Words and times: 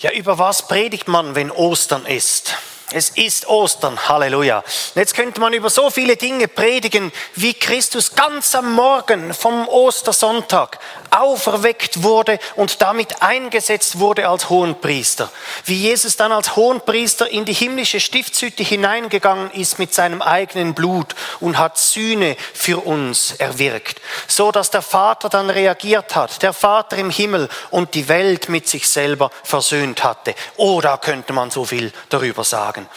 Ja, 0.00 0.12
über 0.12 0.38
was 0.38 0.66
predigt 0.66 1.08
man, 1.08 1.34
wenn 1.34 1.50
Ostern 1.50 2.06
ist? 2.06 2.56
Es 2.92 3.10
ist 3.10 3.46
Ostern, 3.46 4.08
Halleluja. 4.08 4.64
Jetzt 4.96 5.14
könnte 5.14 5.40
man 5.40 5.52
über 5.52 5.70
so 5.70 5.90
viele 5.90 6.16
Dinge 6.16 6.48
predigen, 6.48 7.12
wie 7.36 7.54
Christus 7.54 8.16
ganz 8.16 8.52
am 8.56 8.72
Morgen 8.72 9.32
vom 9.32 9.68
Ostersonntag 9.68 10.80
auferweckt 11.10 12.02
wurde 12.02 12.40
und 12.56 12.82
damit 12.82 13.22
eingesetzt 13.22 14.00
wurde 14.00 14.28
als 14.28 14.50
Hohenpriester. 14.50 15.30
Wie 15.66 15.76
Jesus 15.76 16.16
dann 16.16 16.32
als 16.32 16.56
Hohenpriester 16.56 17.28
in 17.28 17.44
die 17.44 17.52
himmlische 17.52 18.00
Stiftshütte 18.00 18.64
hineingegangen 18.64 19.52
ist 19.52 19.78
mit 19.78 19.94
seinem 19.94 20.20
eigenen 20.20 20.74
Blut 20.74 21.14
und 21.38 21.58
hat 21.58 21.78
Sühne 21.78 22.36
für 22.54 22.84
uns 22.84 23.34
erwirkt. 23.38 24.00
So 24.26 24.50
dass 24.50 24.70
der 24.70 24.82
Vater 24.82 25.28
dann 25.28 25.48
reagiert 25.48 26.16
hat, 26.16 26.42
der 26.42 26.52
Vater 26.52 26.96
im 26.96 27.10
Himmel 27.10 27.48
und 27.70 27.94
die 27.94 28.08
Welt 28.08 28.48
mit 28.48 28.68
sich 28.68 28.88
selber 28.88 29.30
versöhnt 29.44 30.02
hatte. 30.02 30.34
Oh, 30.56 30.80
da 30.80 30.96
könnte 30.96 31.32
man 31.32 31.52
so 31.52 31.64
viel 31.64 31.92
darüber 32.08 32.42
sagen 32.42 32.79
sagen. 32.80 32.88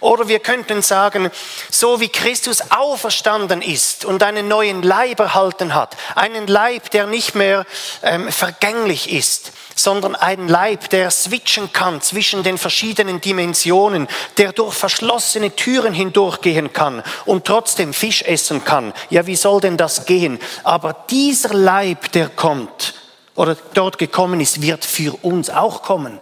Oder 0.00 0.28
wir 0.28 0.38
könnten 0.38 0.82
sagen, 0.82 1.30
so 1.70 2.00
wie 2.00 2.08
Christus 2.08 2.70
auferstanden 2.70 3.62
ist 3.62 4.04
und 4.04 4.22
einen 4.22 4.48
neuen 4.48 4.82
Leib 4.82 5.20
erhalten 5.20 5.74
hat, 5.74 5.96
einen 6.14 6.46
Leib, 6.46 6.90
der 6.90 7.06
nicht 7.06 7.34
mehr 7.34 7.64
ähm, 8.02 8.30
vergänglich 8.30 9.12
ist, 9.12 9.52
sondern 9.74 10.14
einen 10.14 10.48
Leib, 10.48 10.90
der 10.90 11.10
switchen 11.10 11.72
kann 11.72 12.00
zwischen 12.00 12.42
den 12.42 12.58
verschiedenen 12.58 13.20
Dimensionen, 13.20 14.06
der 14.38 14.52
durch 14.52 14.74
verschlossene 14.74 15.54
Türen 15.56 15.94
hindurchgehen 15.94 16.72
kann 16.72 17.02
und 17.24 17.46
trotzdem 17.46 17.94
Fisch 17.94 18.22
essen 18.22 18.64
kann. 18.64 18.92
Ja, 19.10 19.26
wie 19.26 19.36
soll 19.36 19.60
denn 19.60 19.76
das 19.76 20.04
gehen? 20.04 20.38
Aber 20.62 21.04
dieser 21.10 21.54
Leib, 21.54 22.12
der 22.12 22.28
kommt 22.28 22.94
oder 23.34 23.56
dort 23.74 23.98
gekommen 23.98 24.40
ist, 24.40 24.60
wird 24.60 24.84
für 24.84 25.14
uns 25.24 25.48
auch 25.48 25.82
kommen. 25.82 26.20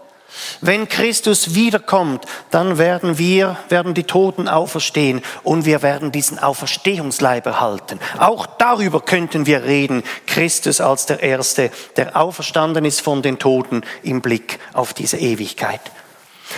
Wenn 0.61 0.89
Christus 0.89 1.55
wiederkommt, 1.55 2.25
dann 2.51 2.79
werden 2.79 3.19
wir, 3.19 3.57
werden 3.69 3.95
die 3.95 4.05
Toten 4.05 4.49
auferstehen 4.49 5.23
und 5.43 5.65
wir 5.65 5.83
werden 5.83 6.13
diesen 6.13 6.39
Auferstehungsleib 6.39 7.47
erhalten. 7.47 7.99
Auch 8.19 8.47
darüber 8.47 9.01
könnten 9.01 9.47
wir 9.47 9.65
reden. 9.65 10.03
Christus 10.27 10.81
als 10.81 11.07
der 11.07 11.23
Erste, 11.23 11.71
der 11.97 12.17
auferstanden 12.17 12.85
ist 12.85 13.01
von 13.01 13.23
den 13.23 13.39
Toten 13.39 13.83
im 14.03 14.21
Blick 14.21 14.59
auf 14.73 14.95
diese 14.95 15.19
Ewigkeit. 15.19 15.81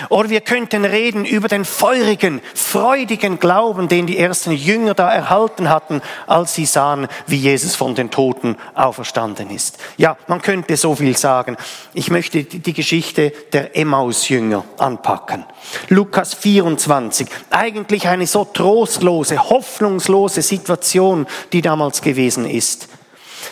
Oder 0.09 0.31
wir 0.31 0.41
könnten 0.41 0.85
reden 0.85 1.25
über 1.25 1.48
den 1.48 1.65
feurigen, 1.65 2.41
freudigen 2.55 3.39
Glauben, 3.39 3.89
den 3.89 4.07
die 4.07 4.19
ersten 4.19 4.53
Jünger 4.53 4.95
da 4.95 5.12
erhalten 5.12 5.69
hatten, 5.69 6.03
als 6.27 6.55
sie 6.55 6.67
sahen, 6.67 7.09
wie 7.27 7.37
Jesus 7.37 7.75
von 7.75 7.95
den 7.95 8.11
Toten 8.11 8.57
auferstanden 8.75 9.51
ist. 9.51 9.79
Ja, 9.97 10.17
man 10.27 10.43
könnte 10.43 10.77
so 10.77 10.95
viel 10.95 11.17
sagen. 11.17 11.57
Ich 11.95 12.11
möchte 12.11 12.45
die 12.45 12.73
Geschichte 12.73 13.33
der 13.53 13.77
Emmaus-Jünger 13.77 14.65
anpacken. 14.79 15.45
Lukas 15.89 16.35
24. 16.35 17.29
Eigentlich 17.51 18.09
eine 18.09 18.27
so 18.27 18.45
trostlose, 18.45 19.51
hoffnungslose 19.51 20.43
Situation, 20.43 21.27
die 21.53 21.63
damals 21.63 22.03
gewesen 22.03 22.48
ist. 22.48 22.89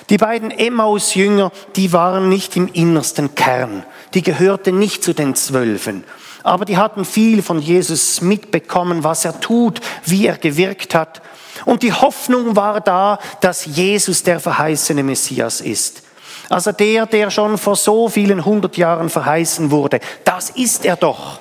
Die 0.08 0.18
beiden 0.18 0.50
Emmaus-Jünger, 0.50 1.52
die 1.76 1.92
waren 1.92 2.28
nicht 2.28 2.56
im 2.56 2.68
innersten 2.72 3.34
Kern. 3.34 3.84
Die 4.14 4.22
gehörten 4.22 4.78
nicht 4.78 5.04
zu 5.04 5.12
den 5.12 5.34
Zwölfen. 5.34 6.04
Aber 6.42 6.64
die 6.64 6.78
hatten 6.78 7.04
viel 7.04 7.42
von 7.42 7.60
Jesus 7.60 8.20
mitbekommen, 8.20 9.04
was 9.04 9.24
er 9.24 9.40
tut, 9.40 9.80
wie 10.04 10.26
er 10.26 10.38
gewirkt 10.38 10.94
hat. 10.94 11.20
Und 11.66 11.82
die 11.82 11.92
Hoffnung 11.92 12.56
war 12.56 12.80
da, 12.80 13.18
dass 13.40 13.66
Jesus 13.66 14.22
der 14.22 14.40
verheißene 14.40 15.02
Messias 15.02 15.60
ist. 15.60 16.02
Also 16.48 16.72
der, 16.72 17.06
der 17.06 17.30
schon 17.30 17.58
vor 17.58 17.76
so 17.76 18.08
vielen 18.08 18.44
hundert 18.44 18.76
Jahren 18.76 19.08
verheißen 19.08 19.70
wurde, 19.70 20.00
das 20.24 20.50
ist 20.50 20.84
er 20.84 20.96
doch. 20.96 21.40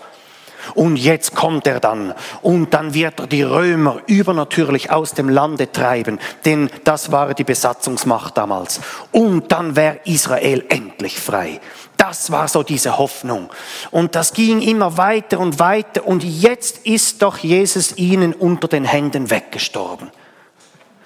Und 0.76 0.98
jetzt 0.98 1.36
kommt 1.36 1.68
er 1.68 1.80
dann 1.80 2.14
und 2.42 2.74
dann 2.74 2.94
wird 2.94 3.20
er 3.20 3.28
die 3.28 3.44
Römer 3.44 4.02
übernatürlich 4.08 4.92
aus 4.92 5.14
dem 5.14 5.30
Lande 5.30 5.72
treiben, 5.72 6.20
denn 6.46 6.70
das 6.84 7.12
war 7.12 7.34
die 7.34 7.44
Besatzungsmacht 7.44 8.38
damals. 8.38 8.80
Und 9.12 9.52
dann 9.52 9.76
wäre 9.76 10.00
Israel 10.06 10.66
endlich 10.70 11.20
frei. 11.20 11.60
Das 11.98 12.32
war 12.32 12.48
so 12.48 12.64
diese 12.64 12.98
Hoffnung. 12.98 13.50
Und 13.92 14.16
das 14.16 14.34
ging 14.34 14.62
immer 14.62 14.98
weiter 14.98 15.40
und 15.40 15.60
weiter 15.60 16.08
und 16.08 16.24
jetzt 16.24 16.86
ist 16.86 17.22
doch 17.22 17.38
Jesus 17.38 17.98
ihnen 17.98 18.34
unter 18.34 18.68
den 18.68 18.86
Händen 18.86 19.30
weggestorben. 19.30 20.10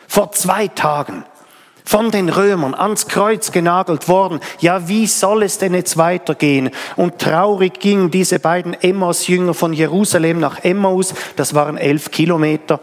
Vor 0.07 0.31
zwei 0.33 0.67
Tagen 0.67 1.25
von 1.83 2.11
den 2.11 2.29
Römern 2.29 2.73
ans 2.73 3.07
Kreuz 3.07 3.51
genagelt 3.51 4.07
worden. 4.07 4.39
Ja, 4.59 4.87
wie 4.87 5.07
soll 5.07 5.43
es 5.43 5.57
denn 5.57 5.73
jetzt 5.73 5.97
weitergehen? 5.97 6.71
Und 6.95 7.19
traurig 7.19 7.79
gingen 7.79 8.11
diese 8.11 8.39
beiden 8.39 8.73
Emmaus-Jünger 8.73 9.53
von 9.53 9.73
Jerusalem 9.73 10.39
nach 10.39 10.63
Emmaus. 10.63 11.13
Das 11.35 11.53
waren 11.53 11.77
elf 11.77 12.11
Kilometer. 12.11 12.79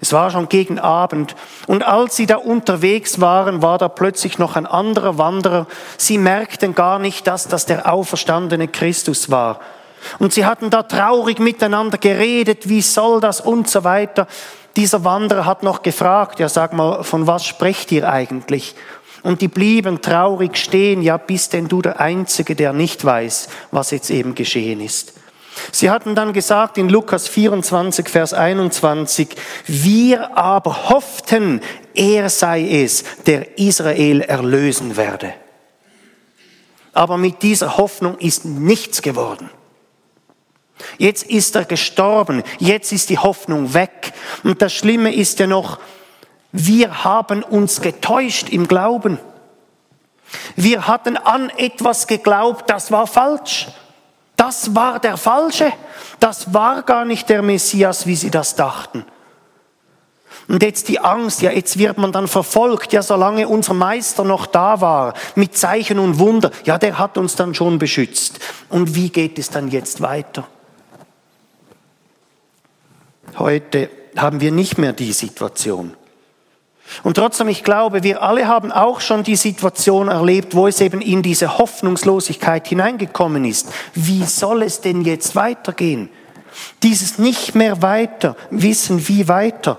Es 0.00 0.12
war 0.12 0.30
schon 0.30 0.50
gegen 0.50 0.78
Abend. 0.78 1.34
Und 1.66 1.82
als 1.82 2.16
sie 2.16 2.26
da 2.26 2.36
unterwegs 2.36 3.20
waren, 3.20 3.62
war 3.62 3.78
da 3.78 3.88
plötzlich 3.88 4.38
noch 4.38 4.56
ein 4.56 4.66
anderer 4.66 5.16
Wanderer. 5.16 5.66
Sie 5.96 6.18
merkten 6.18 6.74
gar 6.74 6.98
nicht, 6.98 7.26
dass 7.26 7.48
das 7.48 7.64
der 7.64 7.90
auferstandene 7.90 8.68
Christus 8.68 9.30
war. 9.30 9.60
Und 10.18 10.34
sie 10.34 10.44
hatten 10.44 10.68
da 10.68 10.82
traurig 10.82 11.38
miteinander 11.38 11.96
geredet, 11.96 12.68
wie 12.68 12.82
soll 12.82 13.20
das 13.20 13.40
und 13.40 13.68
so 13.68 13.84
weiter. 13.84 14.26
Dieser 14.76 15.04
Wanderer 15.04 15.46
hat 15.46 15.62
noch 15.62 15.82
gefragt, 15.82 16.40
ja 16.40 16.48
sag 16.48 16.72
mal, 16.72 17.04
von 17.04 17.26
was 17.26 17.46
sprecht 17.46 17.92
ihr 17.92 18.08
eigentlich? 18.08 18.74
Und 19.22 19.40
die 19.40 19.48
blieben 19.48 20.02
traurig 20.02 20.56
stehen, 20.56 21.00
ja 21.00 21.16
bist 21.16 21.52
denn 21.52 21.68
du 21.68 21.80
der 21.80 22.00
Einzige, 22.00 22.54
der 22.56 22.72
nicht 22.72 23.04
weiß, 23.04 23.48
was 23.70 23.90
jetzt 23.90 24.10
eben 24.10 24.34
geschehen 24.34 24.80
ist. 24.80 25.14
Sie 25.70 25.90
hatten 25.90 26.14
dann 26.14 26.32
gesagt 26.32 26.78
in 26.78 26.88
Lukas 26.88 27.28
24, 27.28 28.08
Vers 28.08 28.34
21, 28.34 29.36
wir 29.66 30.36
aber 30.36 30.90
hofften, 30.90 31.60
er 31.94 32.28
sei 32.28 32.82
es, 32.82 33.04
der 33.26 33.58
Israel 33.58 34.20
erlösen 34.20 34.96
werde. 34.96 35.32
Aber 36.92 37.16
mit 37.16 37.42
dieser 37.42 37.76
Hoffnung 37.76 38.18
ist 38.18 38.44
nichts 38.44 39.02
geworden. 39.02 39.48
Jetzt 40.98 41.24
ist 41.24 41.54
er 41.56 41.64
gestorben, 41.64 42.42
jetzt 42.58 42.92
ist 42.92 43.10
die 43.10 43.18
Hoffnung 43.18 43.74
weg. 43.74 44.12
Und 44.42 44.60
das 44.62 44.72
Schlimme 44.72 45.14
ist 45.14 45.38
ja 45.38 45.46
noch, 45.46 45.78
wir 46.52 47.04
haben 47.04 47.42
uns 47.42 47.80
getäuscht 47.80 48.48
im 48.48 48.68
Glauben. 48.68 49.18
Wir 50.56 50.86
hatten 50.86 51.16
an 51.16 51.50
etwas 51.50 52.06
geglaubt, 52.06 52.70
das 52.70 52.90
war 52.90 53.06
falsch. 53.06 53.68
Das 54.36 54.74
war 54.74 54.98
der 54.98 55.16
Falsche. 55.16 55.72
Das 56.20 56.52
war 56.52 56.82
gar 56.82 57.04
nicht 57.04 57.28
der 57.28 57.42
Messias, 57.42 58.06
wie 58.06 58.16
sie 58.16 58.30
das 58.30 58.56
dachten. 58.56 59.04
Und 60.48 60.62
jetzt 60.62 60.88
die 60.88 60.98
Angst, 60.98 61.40
ja, 61.42 61.50
jetzt 61.50 61.78
wird 61.78 61.96
man 61.96 62.12
dann 62.12 62.28
verfolgt, 62.28 62.92
ja, 62.92 63.02
solange 63.02 63.48
unser 63.48 63.72
Meister 63.72 64.24
noch 64.24 64.46
da 64.46 64.80
war, 64.80 65.14
mit 65.36 65.56
Zeichen 65.56 65.98
und 65.98 66.18
Wunder, 66.18 66.50
ja, 66.64 66.76
der 66.76 66.98
hat 66.98 67.16
uns 67.16 67.34
dann 67.36 67.54
schon 67.54 67.78
beschützt. 67.78 68.40
Und 68.68 68.94
wie 68.94 69.08
geht 69.08 69.38
es 69.38 69.48
dann 69.48 69.68
jetzt 69.68 70.02
weiter? 70.02 70.46
Heute 73.38 73.90
haben 74.16 74.40
wir 74.40 74.52
nicht 74.52 74.78
mehr 74.78 74.92
die 74.92 75.12
Situation. 75.12 75.96
Und 77.02 77.16
trotzdem, 77.16 77.48
ich 77.48 77.64
glaube, 77.64 78.02
wir 78.02 78.22
alle 78.22 78.46
haben 78.46 78.70
auch 78.70 79.00
schon 79.00 79.24
die 79.24 79.36
Situation 79.36 80.08
erlebt, 80.08 80.54
wo 80.54 80.66
es 80.66 80.80
eben 80.80 81.00
in 81.00 81.22
diese 81.22 81.58
Hoffnungslosigkeit 81.58 82.68
hineingekommen 82.68 83.44
ist. 83.44 83.68
Wie 83.94 84.24
soll 84.24 84.62
es 84.62 84.80
denn 84.80 85.02
jetzt 85.02 85.34
weitergehen? 85.34 86.10
Dieses 86.82 87.18
nicht 87.18 87.54
mehr 87.54 87.82
weiter, 87.82 88.36
wissen 88.50 89.08
wie 89.08 89.26
weiter. 89.28 89.78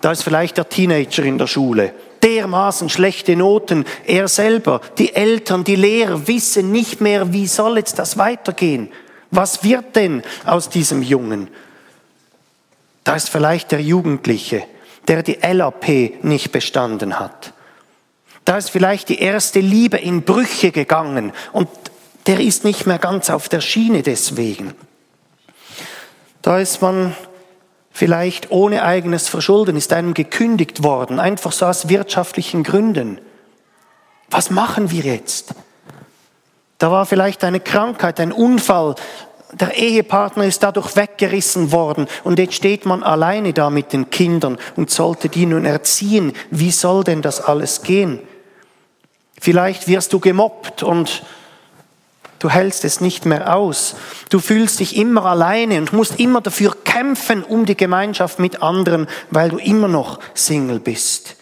Da 0.00 0.12
ist 0.12 0.22
vielleicht 0.22 0.56
der 0.56 0.68
Teenager 0.68 1.24
in 1.24 1.38
der 1.38 1.48
Schule, 1.48 1.92
dermaßen 2.22 2.88
schlechte 2.88 3.36
Noten, 3.36 3.84
er 4.06 4.28
selber, 4.28 4.80
die 4.96 5.14
Eltern, 5.14 5.64
die 5.64 5.76
Lehrer 5.76 6.26
wissen 6.28 6.72
nicht 6.72 7.00
mehr, 7.00 7.32
wie 7.32 7.46
soll 7.46 7.76
jetzt 7.76 7.98
das 7.98 8.16
weitergehen? 8.16 8.90
Was 9.30 9.64
wird 9.64 9.96
denn 9.96 10.22
aus 10.46 10.68
diesem 10.68 11.02
Jungen? 11.02 11.48
Da 13.04 13.14
ist 13.16 13.30
vielleicht 13.30 13.72
der 13.72 13.80
Jugendliche, 13.80 14.64
der 15.08 15.22
die 15.22 15.38
LAP 15.42 16.22
nicht 16.22 16.52
bestanden 16.52 17.18
hat. 17.18 17.52
Da 18.44 18.56
ist 18.56 18.70
vielleicht 18.70 19.08
die 19.08 19.20
erste 19.20 19.60
Liebe 19.60 19.96
in 19.96 20.22
Brüche 20.22 20.72
gegangen 20.72 21.32
und 21.52 21.68
der 22.26 22.40
ist 22.40 22.64
nicht 22.64 22.86
mehr 22.86 22.98
ganz 22.98 23.30
auf 23.30 23.48
der 23.48 23.60
Schiene 23.60 24.02
deswegen. 24.02 24.74
Da 26.40 26.58
ist 26.58 26.82
man 26.82 27.14
vielleicht 27.92 28.50
ohne 28.50 28.82
eigenes 28.84 29.28
Verschulden, 29.28 29.76
ist 29.76 29.92
einem 29.92 30.14
gekündigt 30.14 30.82
worden, 30.82 31.20
einfach 31.20 31.52
so 31.52 31.66
aus 31.66 31.88
wirtschaftlichen 31.88 32.62
Gründen. 32.62 33.20
Was 34.30 34.50
machen 34.50 34.90
wir 34.90 35.02
jetzt? 35.02 35.54
Da 36.78 36.90
war 36.90 37.06
vielleicht 37.06 37.44
eine 37.44 37.60
Krankheit, 37.60 38.18
ein 38.18 38.32
Unfall, 38.32 38.96
der 39.52 39.76
Ehepartner 39.76 40.44
ist 40.44 40.62
dadurch 40.62 40.96
weggerissen 40.96 41.72
worden 41.72 42.06
und 42.24 42.38
jetzt 42.38 42.54
steht 42.54 42.86
man 42.86 43.02
alleine 43.02 43.52
da 43.52 43.70
mit 43.70 43.92
den 43.92 44.10
Kindern 44.10 44.58
und 44.76 44.90
sollte 44.90 45.28
die 45.28 45.46
nun 45.46 45.66
erziehen. 45.66 46.32
Wie 46.50 46.70
soll 46.70 47.04
denn 47.04 47.22
das 47.22 47.40
alles 47.40 47.82
gehen? 47.82 48.18
Vielleicht 49.40 49.88
wirst 49.88 50.12
du 50.12 50.20
gemobbt 50.20 50.82
und 50.82 51.22
Du 52.38 52.50
hältst 52.50 52.84
es 52.84 53.00
nicht 53.00 53.24
mehr 53.24 53.54
aus. 53.54 53.94
Du 54.28 54.40
fühlst 54.40 54.80
dich 54.80 54.96
immer 54.96 55.26
alleine 55.26 55.78
und 55.78 55.92
musst 55.92 56.18
immer 56.18 56.40
dafür 56.40 56.74
kämpfen 56.82 57.44
um 57.44 57.66
die 57.66 57.76
Gemeinschaft 57.76 58.40
mit 58.40 58.64
anderen, 58.64 59.06
weil 59.30 59.50
du 59.50 59.58
immer 59.58 59.86
noch 59.86 60.18
Single 60.34 60.80
bist. 60.80 61.36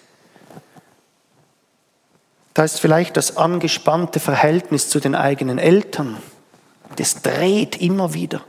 Da 2.53 2.65
ist 2.65 2.81
vielleicht 2.81 3.17
das 3.17 3.39
angespannte 3.39 4.21
Verhältnis 4.21 4.91
zu 4.91 5.01
den 5.01 5.15
eigenen 5.15 5.57
Eltern. 5.57 6.19
Das 6.97 7.23
dreht 7.23 7.81
immer 7.81 8.15
wieder. 8.15 8.43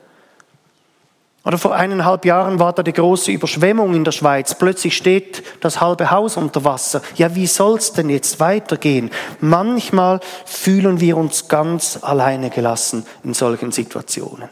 Oder 1.43 1.57
vor 1.57 1.73
eineinhalb 1.73 2.25
Jahren 2.25 2.59
war 2.59 2.71
da 2.71 2.83
die 2.83 2.93
große 2.93 3.31
Überschwemmung 3.31 3.95
in 3.95 4.03
der 4.03 4.11
Schweiz. 4.11 4.53
Plötzlich 4.53 4.95
steht 4.95 5.43
das 5.59 5.81
halbe 5.81 6.11
Haus 6.11 6.37
unter 6.37 6.63
Wasser. 6.63 7.01
Ja, 7.15 7.33
wie 7.33 7.47
soll's 7.47 7.93
denn 7.93 8.09
jetzt 8.09 8.39
weitergehen? 8.39 9.09
Manchmal 9.39 10.19
fühlen 10.45 10.99
wir 10.99 11.17
uns 11.17 11.47
ganz 11.47 11.97
alleine 12.03 12.51
gelassen 12.51 13.07
in 13.23 13.33
solchen 13.33 13.71
Situationen. 13.71 14.49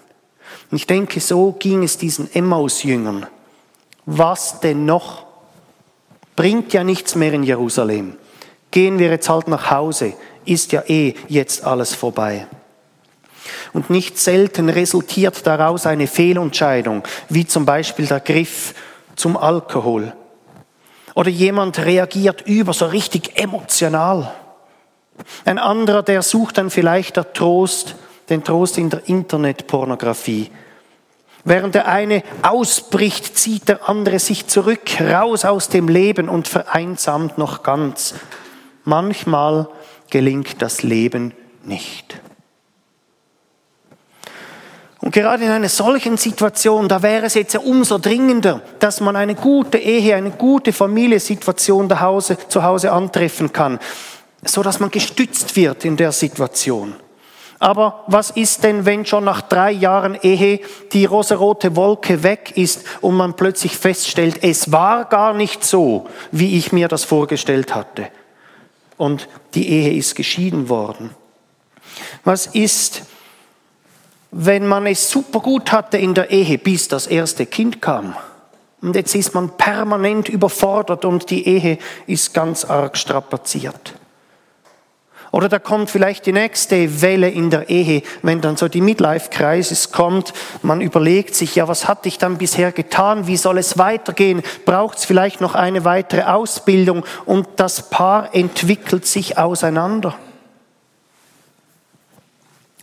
Und 0.71 0.77
ich 0.77 0.87
denke, 0.87 1.19
so 1.19 1.51
ging 1.51 1.83
es 1.83 1.97
diesen 1.97 2.33
Emmaus-Jüngern. 2.33 3.27
Was 4.07 4.59
denn 4.59 4.85
noch? 4.85 5.25
Bringt 6.35 6.73
ja 6.73 6.83
nichts 6.83 7.13
mehr 7.13 7.33
in 7.33 7.43
Jerusalem. 7.43 8.15
Gehen 8.71 8.97
wir 8.97 9.09
jetzt 9.09 9.29
halt 9.29 9.47
nach 9.47 9.69
Hause. 9.69 10.13
Ist 10.45 10.71
ja 10.71 10.83
eh 10.87 11.13
jetzt 11.27 11.63
alles 11.63 11.93
vorbei. 11.93 12.47
Und 13.73 13.89
nicht 13.89 14.17
selten 14.17 14.69
resultiert 14.69 15.45
daraus 15.45 15.85
eine 15.85 16.07
Fehlentscheidung, 16.07 17.03
wie 17.29 17.45
zum 17.45 17.65
Beispiel 17.65 18.05
der 18.05 18.19
Griff 18.19 18.73
zum 19.15 19.37
Alkohol. 19.37 20.13
Oder 21.15 21.29
jemand 21.29 21.79
reagiert 21.79 22.43
über, 22.45 22.73
so 22.73 22.85
richtig 22.85 23.39
emotional. 23.39 24.31
Ein 25.45 25.57
anderer, 25.57 26.03
der 26.03 26.21
sucht 26.21 26.57
dann 26.57 26.69
vielleicht 26.69 27.17
der 27.17 27.33
Trost, 27.33 27.95
den 28.29 28.43
Trost 28.43 28.77
in 28.77 28.89
der 28.89 29.07
Internetpornografie. 29.07 30.51
Während 31.43 31.75
der 31.75 31.87
eine 31.87 32.23
ausbricht, 32.41 33.37
zieht 33.37 33.69
der 33.69 33.89
andere 33.89 34.19
sich 34.19 34.47
zurück, 34.47 34.99
raus 35.01 35.45
aus 35.45 35.69
dem 35.69 35.87
Leben 35.87 36.29
und 36.29 36.47
vereinsamt 36.47 37.37
noch 37.37 37.63
ganz. 37.63 38.13
Manchmal 38.83 39.67
gelingt 40.09 40.61
das 40.61 40.83
Leben 40.83 41.33
nicht. 41.63 42.21
Und 45.09 45.13
gerade 45.13 45.43
in 45.43 45.49
einer 45.49 45.69
solchen 45.69 46.17
Situation, 46.17 46.87
da 46.87 47.01
wäre 47.01 47.25
es 47.25 47.33
jetzt 47.33 47.55
ja 47.55 47.61
umso 47.61 47.97
dringender, 47.97 48.61
dass 48.77 49.01
man 49.01 49.15
eine 49.15 49.33
gute 49.33 49.79
Ehe, 49.79 50.15
eine 50.15 50.29
gute 50.29 50.71
Familiensituation 50.71 51.99
Hause, 51.99 52.37
zu 52.47 52.61
Hause 52.61 52.91
antreffen 52.91 53.51
kann, 53.51 53.79
so 54.45 54.61
dass 54.61 54.79
man 54.79 54.91
gestützt 54.91 55.55
wird 55.55 55.83
in 55.83 55.97
der 55.97 56.11
Situation. 56.11 56.93
Aber 57.57 58.03
was 58.05 58.29
ist 58.29 58.63
denn, 58.63 58.85
wenn 58.85 59.03
schon 59.03 59.23
nach 59.23 59.41
drei 59.41 59.71
Jahren 59.71 60.13
Ehe 60.21 60.59
die 60.93 61.05
rosarote 61.05 61.75
Wolke 61.75 62.21
weg 62.21 62.53
ist 62.55 62.83
und 63.01 63.15
man 63.15 63.35
plötzlich 63.35 63.75
feststellt, 63.75 64.43
es 64.43 64.71
war 64.71 65.05
gar 65.05 65.33
nicht 65.33 65.63
so, 65.63 66.07
wie 66.31 66.55
ich 66.55 66.71
mir 66.71 66.87
das 66.87 67.03
vorgestellt 67.03 67.73
hatte. 67.73 68.09
Und 68.95 69.27
die 69.55 69.69
Ehe 69.69 69.91
ist 69.91 70.13
geschieden 70.13 70.69
worden. 70.69 71.09
Was 72.23 72.45
ist, 72.45 73.01
wenn 74.31 74.67
man 74.67 74.85
es 74.85 75.09
super 75.09 75.39
gut 75.39 75.71
hatte 75.71 75.97
in 75.97 76.13
der 76.13 76.29
Ehe, 76.29 76.57
bis 76.57 76.87
das 76.87 77.07
erste 77.07 77.45
Kind 77.45 77.81
kam. 77.81 78.15
Und 78.81 78.95
jetzt 78.95 79.15
ist 79.15 79.33
man 79.33 79.57
permanent 79.57 80.29
überfordert 80.29 81.03
und 81.03 81.29
die 81.29 81.47
Ehe 81.47 81.79
ist 82.07 82.33
ganz 82.33 82.63
arg 82.63 82.97
strapaziert. 82.97 83.95
Oder 85.31 85.47
da 85.47 85.59
kommt 85.59 85.91
vielleicht 85.91 86.25
die 86.25 86.31
nächste 86.31 87.01
Welle 87.01 87.29
in 87.29 87.51
der 87.51 87.69
Ehe, 87.69 88.01
wenn 88.23 88.41
dann 88.41 88.57
so 88.57 88.67
die 88.67 88.81
Midlife-Crisis 88.81 89.91
kommt. 89.91 90.33
Man 90.63 90.81
überlegt 90.81 91.35
sich, 91.35 91.55
ja, 91.55 91.67
was 91.67 91.87
hatte 91.87 92.07
ich 92.07 92.17
dann 92.17 92.37
bisher 92.37 92.71
getan? 92.71 93.27
Wie 93.27 93.37
soll 93.37 93.59
es 93.59 93.77
weitergehen? 93.77 94.41
Braucht 94.65 94.97
es 94.97 95.05
vielleicht 95.05 95.39
noch 95.39 95.53
eine 95.53 95.85
weitere 95.85 96.23
Ausbildung? 96.23 97.05
Und 97.25 97.47
das 97.57 97.91
Paar 97.91 98.33
entwickelt 98.33 99.05
sich 99.05 99.37
auseinander. 99.37 100.15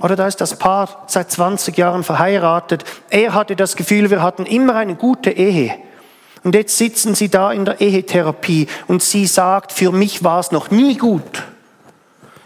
Oder 0.01 0.17
da 0.17 0.27
ist 0.27 0.41
das 0.41 0.59
Paar 0.59 1.05
seit 1.07 1.31
20 1.31 1.77
Jahren 1.77 2.05
verheiratet. 2.05 2.85
Er 3.09 3.33
hatte 3.33 3.57
das 3.57 3.77
Gefühl, 3.77 4.11
wir 4.11 4.23
hatten 4.23 4.45
immer 4.45 4.75
eine 4.75 4.95
gute 4.95 5.31
Ehe. 5.31 5.75
Und 6.45 6.55
jetzt 6.55 6.77
sitzen 6.77 7.15
sie 7.15 7.29
da 7.29 7.51
in 7.51 7.65
der 7.65 7.81
Ehetherapie 7.81 8.69
und 8.87 9.03
sie 9.03 9.27
sagt, 9.27 9.73
für 9.73 9.91
mich 9.91 10.23
war 10.23 10.39
es 10.39 10.53
noch 10.53 10.71
nie 10.71 10.97
gut. 10.97 11.43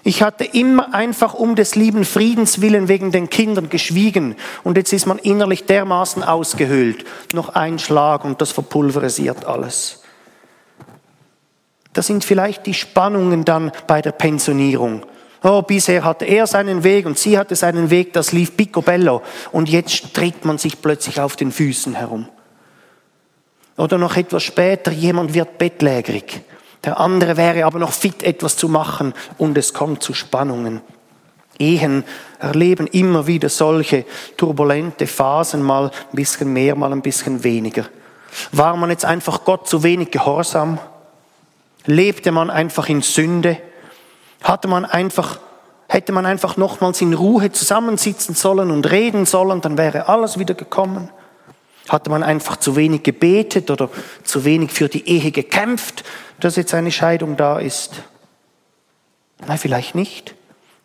Ich 0.02 0.23
hatte 0.23 0.44
immer 0.44 0.94
einfach 0.94 1.35
um 1.35 1.55
des 1.55 1.75
lieben 1.75 2.06
Friedens 2.06 2.62
willen 2.62 2.88
wegen 2.88 3.12
den 3.12 3.29
Kindern 3.29 3.69
geschwiegen 3.69 4.37
und 4.64 4.79
jetzt 4.79 4.94
ist 4.94 5.06
man 5.06 5.19
innerlich 5.19 5.67
dermaßen 5.67 6.23
ausgehöhlt. 6.23 7.05
Noch 7.35 7.50
ein 7.50 7.79
Schlag 7.79 8.25
und 8.25 8.41
das 8.41 8.53
verpulverisiert 8.53 9.44
alles. 9.44 10.03
Das 11.93 12.06
sind 12.06 12.25
vielleicht 12.25 12.67
die 12.67 12.75
Spannungen 12.75 13.44
dann 13.44 13.73
bei 13.87 14.00
der 14.00 14.12
Pensionierung. 14.12 15.05
Oh, 15.42 15.62
bisher 15.62 16.04
hatte 16.04 16.26
er 16.26 16.46
seinen 16.46 16.84
Weg 16.84 17.06
und 17.06 17.19
sie 17.19 17.38
hatte 17.38 17.56
seinen 17.56 17.88
Weg, 17.88 18.12
das 18.12 18.32
lief 18.32 18.56
picobello. 18.56 19.22
Und 19.52 19.69
jetzt 19.70 19.92
stritt 19.92 20.44
man 20.44 20.58
sich 20.58 20.82
plötzlich 20.82 21.20
auf 21.20 21.37
den 21.37 21.50
Füßen 21.50 21.94
herum. 21.94 22.28
Oder 23.78 23.96
noch 23.96 24.16
etwas 24.16 24.42
später, 24.42 24.92
jemand 24.92 25.32
wird 25.32 25.56
bettlägerig. 25.56 26.42
Der 26.84 27.00
andere 27.00 27.38
wäre 27.38 27.64
aber 27.64 27.78
noch 27.78 27.92
fit, 27.92 28.22
etwas 28.22 28.56
zu 28.56 28.69
machen 28.69 29.14
und 29.38 29.56
es 29.56 29.72
kommt 29.72 30.02
zu 30.02 30.12
Spannungen. 30.12 30.82
Ehen 31.58 32.04
erleben 32.38 32.86
immer 32.86 33.26
wieder 33.26 33.48
solche 33.48 34.04
turbulente 34.36 35.06
Phasen, 35.06 35.62
mal 35.62 35.86
ein 35.86 36.16
bisschen 36.16 36.52
mehr, 36.52 36.75
mal 36.75 36.93
ein 36.93 37.02
bisschen 37.02 37.44
weniger. 37.44 37.84
War 38.52 38.76
man 38.76 38.90
jetzt 38.90 39.04
einfach 39.04 39.44
Gott 39.44 39.69
zu 39.69 39.82
wenig 39.82 40.10
gehorsam? 40.10 40.78
Lebte 41.86 42.32
man 42.32 42.50
einfach 42.50 42.88
in 42.88 43.02
Sünde? 43.02 43.58
Hatte 44.42 44.69
man 44.69 44.84
einfach, 44.84 45.38
hätte 45.88 46.12
man 46.12 46.26
einfach 46.26 46.56
nochmals 46.56 47.00
in 47.00 47.14
Ruhe 47.14 47.52
zusammensitzen 47.52 48.34
sollen 48.34 48.70
und 48.70 48.90
reden 48.90 49.26
sollen, 49.26 49.60
dann 49.60 49.76
wäre 49.78 50.08
alles 50.08 50.38
wieder 50.38 50.54
gekommen. 50.54 51.10
Hatte 51.88 52.10
man 52.10 52.22
einfach 52.22 52.56
zu 52.56 52.76
wenig 52.76 53.02
gebetet 53.02 53.70
oder 53.70 53.90
zu 54.22 54.44
wenig 54.44 54.70
für 54.70 54.88
die 54.88 55.08
Ehe 55.08 55.32
gekämpft, 55.32 56.04
dass 56.38 56.56
jetzt 56.56 56.75
eine 56.75 56.92
Scheidung 56.92 57.37
da 57.37 57.58
ist? 57.58 58.02
Nein, 59.46 59.58
vielleicht 59.58 59.94
nicht. 59.94 60.34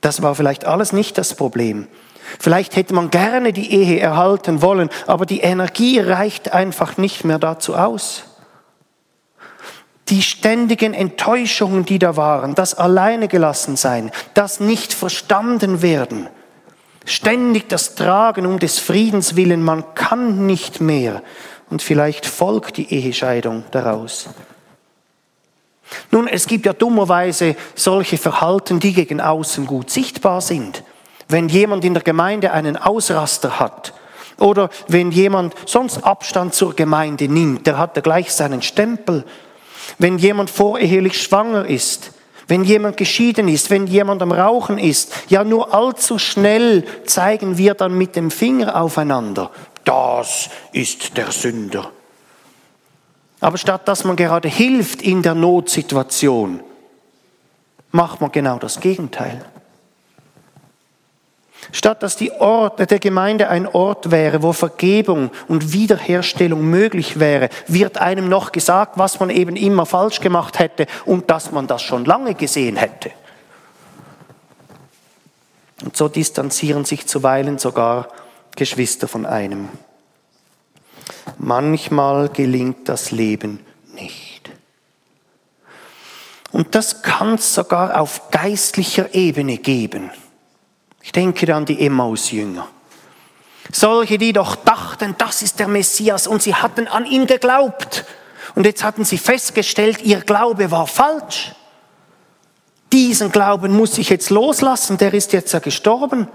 Das 0.01 0.22
war 0.22 0.36
vielleicht 0.36 0.66
alles 0.66 0.94
nicht 0.94 1.18
das 1.18 1.36
Problem. 1.36 1.88
Vielleicht 2.39 2.75
hätte 2.75 2.94
man 2.96 3.12
gerne 3.12 3.53
die 3.53 3.72
Ehe 3.72 4.00
erhalten 4.00 4.62
wollen, 4.62 4.89
aber 5.06 5.25
die 5.25 5.41
Energie 5.41 6.00
reicht 6.00 6.53
einfach 6.53 6.98
nicht 6.98 7.24
mehr 7.24 7.38
dazu 7.38 7.75
aus 7.75 8.24
die 10.10 10.22
ständigen 10.22 10.94
Enttäuschungen, 10.94 11.86
die 11.86 12.00
da 12.00 12.16
waren, 12.16 12.56
das 12.56 12.76
alleine 12.76 13.28
gelassen 13.28 13.76
sein, 13.76 14.12
das 14.34 14.60
nicht 14.60 14.94
verstanden 14.94 15.82
werden, 15.82 16.30
ständig 17.06 17.68
das 17.70 17.96
Tragen 17.96 18.46
um 18.46 18.60
des 18.60 18.80
Friedens 18.80 19.36
willen, 19.36 19.64
man 19.64 19.96
kann 19.96 20.46
nicht 20.46 20.80
mehr 20.80 21.24
und 21.70 21.82
vielleicht 21.82 22.26
folgt 22.26 22.78
die 22.78 22.94
Ehescheidung 22.94 23.64
daraus. 23.72 24.30
Nun, 26.12 26.28
es 26.28 26.48
gibt 26.48 26.66
ja 26.66 26.74
dummerweise 26.74 27.56
solche 27.76 28.18
Verhalten, 28.18 28.80
die 28.80 28.94
gegen 28.94 29.22
außen 29.22 29.66
gut 29.66 29.90
sichtbar 29.90 30.42
sind. 30.42 30.84
Wenn 31.28 31.48
jemand 31.48 31.86
in 31.86 31.94
der 31.94 32.04
Gemeinde 32.04 32.52
einen 32.52 32.78
Ausraster 32.78 33.60
hat, 33.60 33.94
oder 34.38 34.70
wenn 34.88 35.12
jemand 35.12 35.56
sonst 35.66 36.04
Abstand 36.04 36.54
zur 36.54 36.76
Gemeinde 36.76 37.28
nimmt, 37.30 37.66
der 37.68 37.78
hat 37.78 37.96
ja 37.96 38.02
gleich 38.02 38.34
seinen 38.34 38.62
Stempel 38.62 39.24
wenn 39.98 40.17
jemand 40.17 40.50
vorehelich 40.50 41.22
schwanger 41.22 41.65
ist, 41.65 42.12
wenn 42.48 42.63
jemand 42.63 42.98
geschieden 42.98 43.48
ist, 43.48 43.70
wenn 43.70 43.88
jemand 43.88 44.22
am 44.22 44.32
Rauchen 44.32 44.77
ist, 44.77 45.12
ja 45.29 45.44
nur 45.44 45.74
allzu 45.74 46.20
schnell 46.20 46.84
zeigen 47.05 47.58
wir 47.58 47.74
dann 47.74 47.98
mit 47.98 48.15
dem 48.15 48.29
Finger 48.29 48.79
aufeinander, 48.79 49.51
das 49.84 50.50
ist 50.72 51.17
der 51.17 51.32
Sünder. 51.32 51.91
Aber 53.39 53.58
statt 53.58 53.88
dass 53.88 54.03
man 54.03 54.15
gerade 54.15 54.48
hilft 54.48 55.01
in 55.01 55.22
der 55.22 55.36
Notsituation, 55.36 56.62
macht 57.91 58.22
man 58.22 58.32
genau 58.32 58.58
das 58.60 58.79
Gegenteil. 58.79 59.44
Statt 61.72 62.03
dass 62.03 62.15
die 62.15 62.31
Ort, 62.31 62.79
der 62.79 63.00
Gemeinde 63.00 63.50
ein 63.50 63.67
Ort 63.67 64.12
wäre, 64.12 64.43
wo 64.43 64.53
Vergebung 64.53 65.31
und 65.48 65.74
Wiederherstellung 65.74 66.62
möglich 66.62 67.19
wäre, 67.19 67.50
wird 67.67 67.98
einem 67.98 68.29
noch 68.29 68.51
gesagt, 68.51 68.98
was 68.98 69.19
man 69.19 69.29
eben 69.29 69.55
immer 69.55 69.86
falsch 69.86 70.19
gemacht 70.19 70.60
hätte 70.60 70.88
und 71.05 71.29
dass 71.29 71.51
man 71.51 71.67
das 71.67 71.81
schon 71.81 72.05
lange 72.05 72.36
gesehen 72.36 72.75
hätte. 72.75 73.12
Und 75.84 75.98
so 75.98 76.07
distanzieren 76.07 76.86
sich 76.86 77.07
zuweilen 77.07 77.57
sogar 77.57 78.07
Geschwister 78.55 79.07
von 79.07 79.25
einem. 79.25 79.69
Manchmal 81.38 82.29
gelingt 82.29 82.88
das 82.88 83.12
Leben 83.12 83.60
nicht. 83.93 84.50
Und 86.51 86.74
das 86.74 87.01
kann 87.01 87.36
es 87.36 87.53
sogar 87.53 88.00
auf 88.00 88.31
geistlicher 88.31 89.13
Ebene 89.13 89.57
geben. 89.57 90.10
Denke 91.15 91.53
an 91.55 91.65
die 91.65 91.86
Emmaus-Jünger. 91.86 92.67
Solche, 93.72 94.17
die 94.17 94.34
doch 94.34 94.55
dachten, 94.55 95.15
das 95.17 95.41
ist 95.41 95.60
der 95.60 95.67
Messias 95.67 96.27
und 96.27 96.41
sie 96.41 96.55
hatten 96.55 96.88
an 96.88 97.05
ihn 97.05 97.25
geglaubt. 97.25 98.05
Und 98.53 98.65
jetzt 98.65 98.84
hatten 98.84 99.03
sie 99.05 99.17
festgestellt, 99.17 100.01
ihr 100.03 100.22
Glaube 100.22 100.72
war 100.72 100.88
falsch. 100.88 101.53
Diesen 102.93 103.31
Glauben 103.31 103.75
muss 103.75 103.98
ich 103.98 104.10
jetzt 104.10 104.29
loslassen, 104.29 104.98
der 104.98 105.13
ist 105.13 105.34
jetzt 105.34 105.51
ja 105.53 105.60
gestorben. 105.60 106.27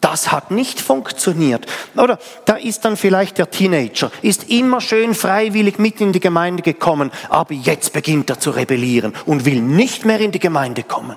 Das 0.00 0.32
hat 0.32 0.50
nicht 0.50 0.80
funktioniert. 0.80 1.64
Oder 1.96 2.18
da 2.44 2.56
ist 2.56 2.84
dann 2.84 2.96
vielleicht 2.96 3.38
der 3.38 3.50
Teenager, 3.50 4.10
ist 4.20 4.50
immer 4.50 4.80
schön 4.80 5.14
freiwillig 5.14 5.78
mit 5.78 6.00
in 6.00 6.12
die 6.12 6.20
Gemeinde 6.20 6.62
gekommen, 6.62 7.12
aber 7.28 7.54
jetzt 7.54 7.92
beginnt 7.92 8.28
er 8.28 8.40
zu 8.40 8.50
rebellieren 8.50 9.14
und 9.26 9.44
will 9.44 9.62
nicht 9.62 10.04
mehr 10.04 10.18
in 10.18 10.32
die 10.32 10.40
Gemeinde 10.40 10.82
kommen. 10.82 11.16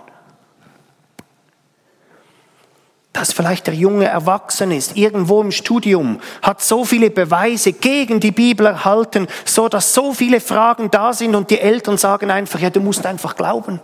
Dass 3.16 3.32
vielleicht 3.32 3.68
der 3.68 3.74
junge 3.74 4.08
Erwachsene 4.08 4.76
ist, 4.76 4.98
irgendwo 4.98 5.42
im 5.42 5.54
Studium, 5.54 6.20
hat 6.42 6.62
so 6.62 6.84
viele 6.84 7.10
Beweise 7.10 7.72
gegen 7.72 8.20
die 8.20 8.34
Bibel 8.34 8.66
erhalten, 8.66 9.28
so 9.46 9.70
dass 9.70 9.94
so 9.94 10.14
viele 10.14 10.42
Fragen 10.42 10.92
da 10.92 11.14
sind 11.14 11.34
und 11.34 11.50
die 11.50 11.62
Eltern 11.62 11.98
sagen 11.98 12.30
einfach, 12.30 12.60
ja, 12.60 12.70
du 12.70 12.82
musst 12.82 13.06
einfach 13.06 13.38
glauben. 13.38 13.80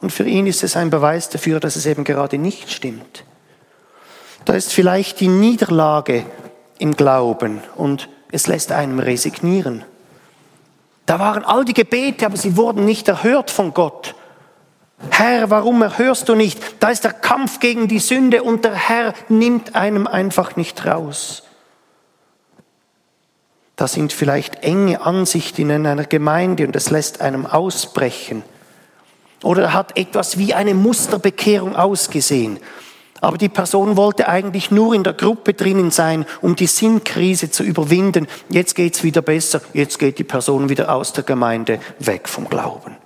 Und 0.00 0.12
für 0.12 0.22
ihn 0.22 0.46
ist 0.46 0.62
es 0.62 0.76
ein 0.76 0.88
Beweis 0.88 1.30
dafür, 1.30 1.58
dass 1.58 1.74
es 1.74 1.84
eben 1.84 2.04
gerade 2.04 2.38
nicht 2.38 2.70
stimmt. 2.70 3.24
Da 4.44 4.52
ist 4.52 4.72
vielleicht 4.72 5.18
die 5.18 5.28
Niederlage 5.28 6.24
im 6.78 6.94
Glauben 6.94 7.60
und 7.74 8.08
es 8.30 8.46
lässt 8.46 8.70
einem 8.70 9.00
resignieren. 9.00 9.84
Da 11.06 11.18
waren 11.18 11.44
all 11.44 11.64
die 11.64 11.74
Gebete, 11.74 12.24
aber 12.26 12.36
sie 12.36 12.56
wurden 12.56 12.84
nicht 12.84 13.08
erhört 13.08 13.50
von 13.50 13.74
Gott. 13.74 14.14
Herr, 15.10 15.50
warum 15.50 15.82
erhörst 15.82 16.28
du 16.28 16.34
nicht? 16.34 16.60
Da 16.80 16.90
ist 16.90 17.04
der 17.04 17.12
Kampf 17.12 17.60
gegen 17.60 17.88
die 17.88 17.98
Sünde 17.98 18.42
und 18.42 18.64
der 18.64 18.74
Herr 18.74 19.14
nimmt 19.28 19.74
einem 19.74 20.06
einfach 20.06 20.56
nicht 20.56 20.86
raus. 20.86 21.42
Da 23.76 23.88
sind 23.88 24.12
vielleicht 24.12 24.62
enge 24.62 25.00
Ansichten 25.00 25.70
in 25.70 25.86
einer 25.86 26.04
Gemeinde 26.04 26.66
und 26.66 26.76
es 26.76 26.90
lässt 26.90 27.20
einem 27.20 27.46
ausbrechen. 27.46 28.42
Oder 29.42 29.72
hat 29.72 29.98
etwas 29.98 30.38
wie 30.38 30.54
eine 30.54 30.74
Musterbekehrung 30.74 31.74
ausgesehen. 31.74 32.60
Aber 33.20 33.38
die 33.38 33.48
Person 33.48 33.96
wollte 33.96 34.28
eigentlich 34.28 34.70
nur 34.70 34.94
in 34.94 35.04
der 35.04 35.12
Gruppe 35.12 35.54
drinnen 35.54 35.90
sein, 35.90 36.26
um 36.40 36.56
die 36.56 36.66
Sinnkrise 36.66 37.50
zu 37.50 37.62
überwinden. 37.62 38.26
Jetzt 38.50 38.74
geht's 38.74 39.04
wieder 39.04 39.22
besser, 39.22 39.60
jetzt 39.72 39.98
geht 39.98 40.18
die 40.18 40.24
Person 40.24 40.68
wieder 40.68 40.92
aus 40.92 41.12
der 41.12 41.22
Gemeinde 41.22 41.80
weg 42.00 42.28
vom 42.28 42.48
Glauben. 42.48 42.96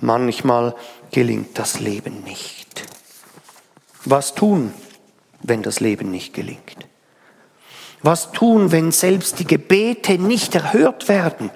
Manchmal 0.00 0.74
gelingt 1.10 1.58
das 1.58 1.80
Leben 1.80 2.22
nicht. 2.22 2.84
Was 4.04 4.34
tun, 4.34 4.72
wenn 5.42 5.62
das 5.62 5.80
Leben 5.80 6.10
nicht 6.10 6.34
gelingt? 6.34 6.86
Was 8.02 8.32
tun, 8.32 8.70
wenn 8.72 8.92
selbst 8.92 9.38
die 9.38 9.46
Gebete 9.46 10.18
nicht 10.18 10.54
erhört 10.54 11.08
werden? 11.08 11.50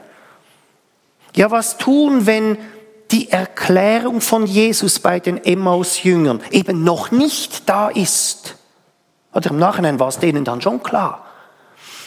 Ja, 1.37 1.51
was 1.51 1.79
tun, 1.79 2.27
wenn 2.27 2.59
die 3.11 3.31
Erklärung 3.31 4.21
von 4.21 4.47
Jesus 4.47 4.99
bei 4.99 5.21
den 5.21 5.43
Emmaus-Jüngern 5.45 6.41
eben 6.51 6.85
noch 6.85 7.11
nicht 7.11 7.69
da 7.69 7.89
ist. 7.89 8.57
Oder 9.33 9.51
im 9.51 9.59
Nachhinein 9.59 9.99
war 10.01 10.09
es 10.09 10.19
denen 10.19 10.45
dann 10.45 10.61
schon 10.61 10.83
klar. 10.83 11.27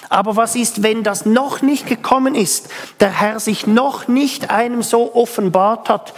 Aber 0.09 0.35
was 0.35 0.55
ist, 0.55 0.83
wenn 0.83 1.03
das 1.03 1.25
noch 1.25 1.61
nicht 1.61 1.87
gekommen 1.87 2.35
ist, 2.35 2.69
der 2.99 3.09
Herr 3.09 3.39
sich 3.39 3.65
noch 3.65 4.07
nicht 4.07 4.49
einem 4.49 4.83
so 4.83 5.15
offenbart 5.15 5.89
hat, 5.89 6.13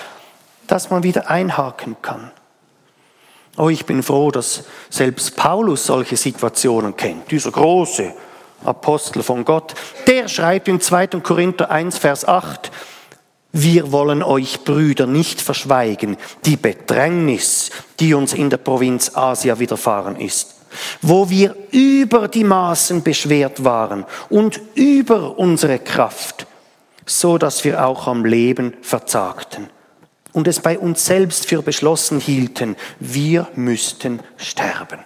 dass 0.67 0.89
man 0.89 1.03
wieder 1.03 1.29
einhaken 1.29 1.98
kann? 2.01 2.31
Oh, 3.57 3.69
ich 3.69 3.86
bin 3.86 4.03
froh, 4.03 4.31
dass 4.31 4.65
selbst 4.89 5.38
Paulus 5.38 5.86
solche 5.86 6.17
Situationen 6.17 6.95
kennt. 6.98 7.31
Dieser 7.31 7.51
große 7.51 8.13
Apostel 8.65 9.24
von 9.24 9.45
Gott, 9.45 9.74
der 10.07 10.27
schreibt 10.27 10.67
im 10.67 10.81
2. 10.81 11.07
Korinther 11.22 11.72
1, 11.72 11.98
Vers 11.98 12.27
8, 12.27 12.72
wir 13.53 13.93
wollen 13.93 14.22
euch 14.24 14.65
Brüder 14.65 15.07
nicht 15.07 15.39
verschweigen, 15.39 16.17
die 16.43 16.57
Bedrängnis, 16.57 17.69
die 18.01 18.13
uns 18.13 18.34
in 18.34 18.50
der 18.50 18.57
Provinz 18.57 19.15
Asia 19.15 19.57
widerfahren 19.57 20.17
ist, 20.17 20.55
wo 21.01 21.29
wir 21.29 21.55
über 21.72 22.27
die 22.27 22.43
Maßen 22.43 23.03
beschwert 23.03 23.63
waren 23.63 24.03
und 24.29 24.60
über 24.74 25.39
unsere 25.39 25.79
Kraft, 25.79 26.48
so 27.05 27.38
dass 27.38 27.63
wir 27.63 27.86
auch 27.86 28.07
am 28.07 28.25
Leben 28.25 28.74
verzagten 28.81 29.69
und 30.36 30.50
es 30.50 30.60
bei 30.60 30.77
uns 30.77 31.06
selbst 31.06 31.48
für 31.48 31.62
beschlossen 31.62 32.20
hielten, 32.20 32.75
wir 33.00 33.48
müssten 33.56 34.20
sterben. 34.36 35.00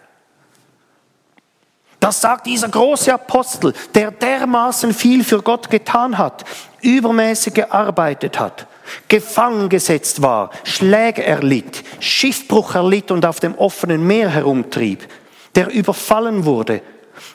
Das 1.99 2.19
sagt 2.19 2.47
dieser 2.47 2.69
große 2.69 3.13
Apostel, 3.13 3.73
der 3.93 4.09
dermaßen 4.09 4.91
viel 4.91 5.23
für 5.23 5.43
Gott 5.43 5.69
getan 5.69 6.17
hat, 6.17 6.45
übermäßig 6.81 7.53
gearbeitet 7.53 8.39
hat, 8.39 8.65
gefangen 9.07 9.69
gesetzt 9.69 10.23
war, 10.23 10.49
Schläge 10.63 11.23
erlitt, 11.23 11.83
Schiffbruch 11.99 12.73
erlitt 12.73 13.11
und 13.11 13.23
auf 13.23 13.39
dem 13.39 13.53
offenen 13.55 14.07
Meer 14.07 14.29
herumtrieb, 14.29 15.07
der 15.53 15.71
überfallen 15.71 16.45
wurde, 16.45 16.81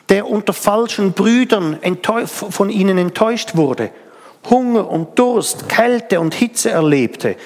der 0.09 0.29
unter 0.29 0.51
falschen 0.51 1.13
Brüdern 1.13 1.79
von 2.11 2.69
ihnen 2.69 2.97
enttäuscht 2.97 3.55
wurde, 3.55 3.91
Hunger 4.49 4.89
und 4.89 5.17
Durst, 5.17 5.69
Kälte 5.69 6.19
und 6.19 6.33
Hitze 6.33 6.71
erlebte, 6.71 7.37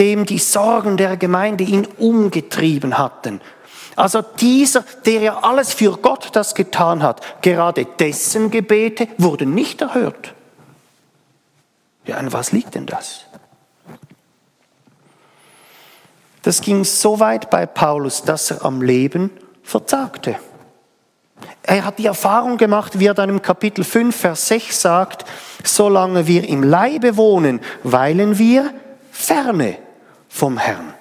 dem 0.00 0.24
die 0.24 0.38
Sorgen 0.38 0.96
der 0.96 1.18
Gemeinde 1.18 1.62
ihn 1.62 1.86
umgetrieben 1.98 2.96
hatten. 2.96 3.40
Also 3.96 4.22
dieser, 4.22 4.82
der 5.04 5.20
ja 5.20 5.38
alles 5.42 5.74
für 5.74 5.98
Gott 5.98 6.30
das 6.32 6.54
getan 6.54 7.02
hat, 7.02 7.42
gerade 7.42 7.84
dessen 7.84 8.50
Gebete 8.50 9.08
wurden 9.18 9.54
nicht 9.54 9.82
erhört. 9.82 10.34
Ja, 12.06 12.16
an 12.16 12.32
was 12.32 12.52
liegt 12.52 12.74
denn 12.74 12.86
das? 12.86 13.26
Das 16.42 16.62
ging 16.62 16.84
so 16.84 17.20
weit 17.20 17.50
bei 17.50 17.66
Paulus, 17.66 18.22
dass 18.22 18.50
er 18.50 18.64
am 18.64 18.80
Leben 18.80 19.30
verzagte. 19.62 20.36
Er 21.62 21.84
hat 21.84 21.98
die 21.98 22.06
Erfahrung 22.06 22.56
gemacht, 22.56 22.98
wie 22.98 23.06
er 23.06 23.14
dann 23.14 23.28
im 23.28 23.42
Kapitel 23.42 23.84
5, 23.84 24.16
Vers 24.16 24.48
6 24.48 24.80
sagt, 24.80 25.26
solange 25.62 26.26
wir 26.26 26.48
im 26.48 26.62
Leibe 26.62 27.18
wohnen, 27.18 27.60
weilen 27.82 28.38
wir 28.38 28.72
ferne 29.12 29.76
vom 30.30 30.56
Herrn. 30.56 30.94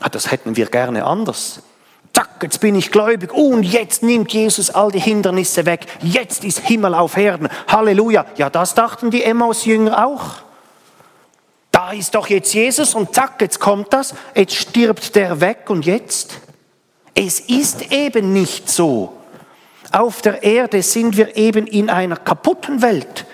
Ah, 0.00 0.10
das 0.10 0.30
hätten 0.30 0.56
wir 0.56 0.66
gerne 0.66 1.04
anders. 1.04 1.62
Zack, 2.12 2.28
jetzt 2.42 2.60
bin 2.60 2.74
ich 2.74 2.90
gläubig 2.90 3.32
und 3.32 3.62
jetzt 3.62 4.02
nimmt 4.02 4.32
Jesus 4.32 4.68
all 4.70 4.90
die 4.90 4.98
Hindernisse 4.98 5.64
weg. 5.64 5.86
Jetzt 6.02 6.44
ist 6.44 6.58
Himmel 6.58 6.94
auf 6.94 7.16
Erden. 7.16 7.48
Halleluja. 7.68 8.26
Ja, 8.36 8.50
das 8.50 8.74
dachten 8.74 9.10
die 9.10 9.22
Emmaus-Jünger 9.22 10.06
auch. 10.06 10.42
Da 11.70 11.92
ist 11.92 12.14
doch 12.14 12.26
jetzt 12.26 12.52
Jesus 12.52 12.94
und 12.94 13.14
zack, 13.14 13.40
jetzt 13.40 13.60
kommt 13.60 13.92
das. 13.92 14.14
Jetzt 14.34 14.56
stirbt 14.56 15.14
der 15.14 15.40
weg 15.40 15.70
und 15.70 15.86
jetzt? 15.86 16.40
Es 17.14 17.38
ist 17.38 17.92
eben 17.92 18.32
nicht 18.32 18.68
so. 18.68 19.12
Auf 19.92 20.20
der 20.20 20.42
Erde 20.42 20.82
sind 20.82 21.16
wir 21.16 21.36
eben 21.36 21.66
in 21.66 21.90
einer 21.90 22.16
kaputten 22.16 22.82
Welt. 22.82 23.24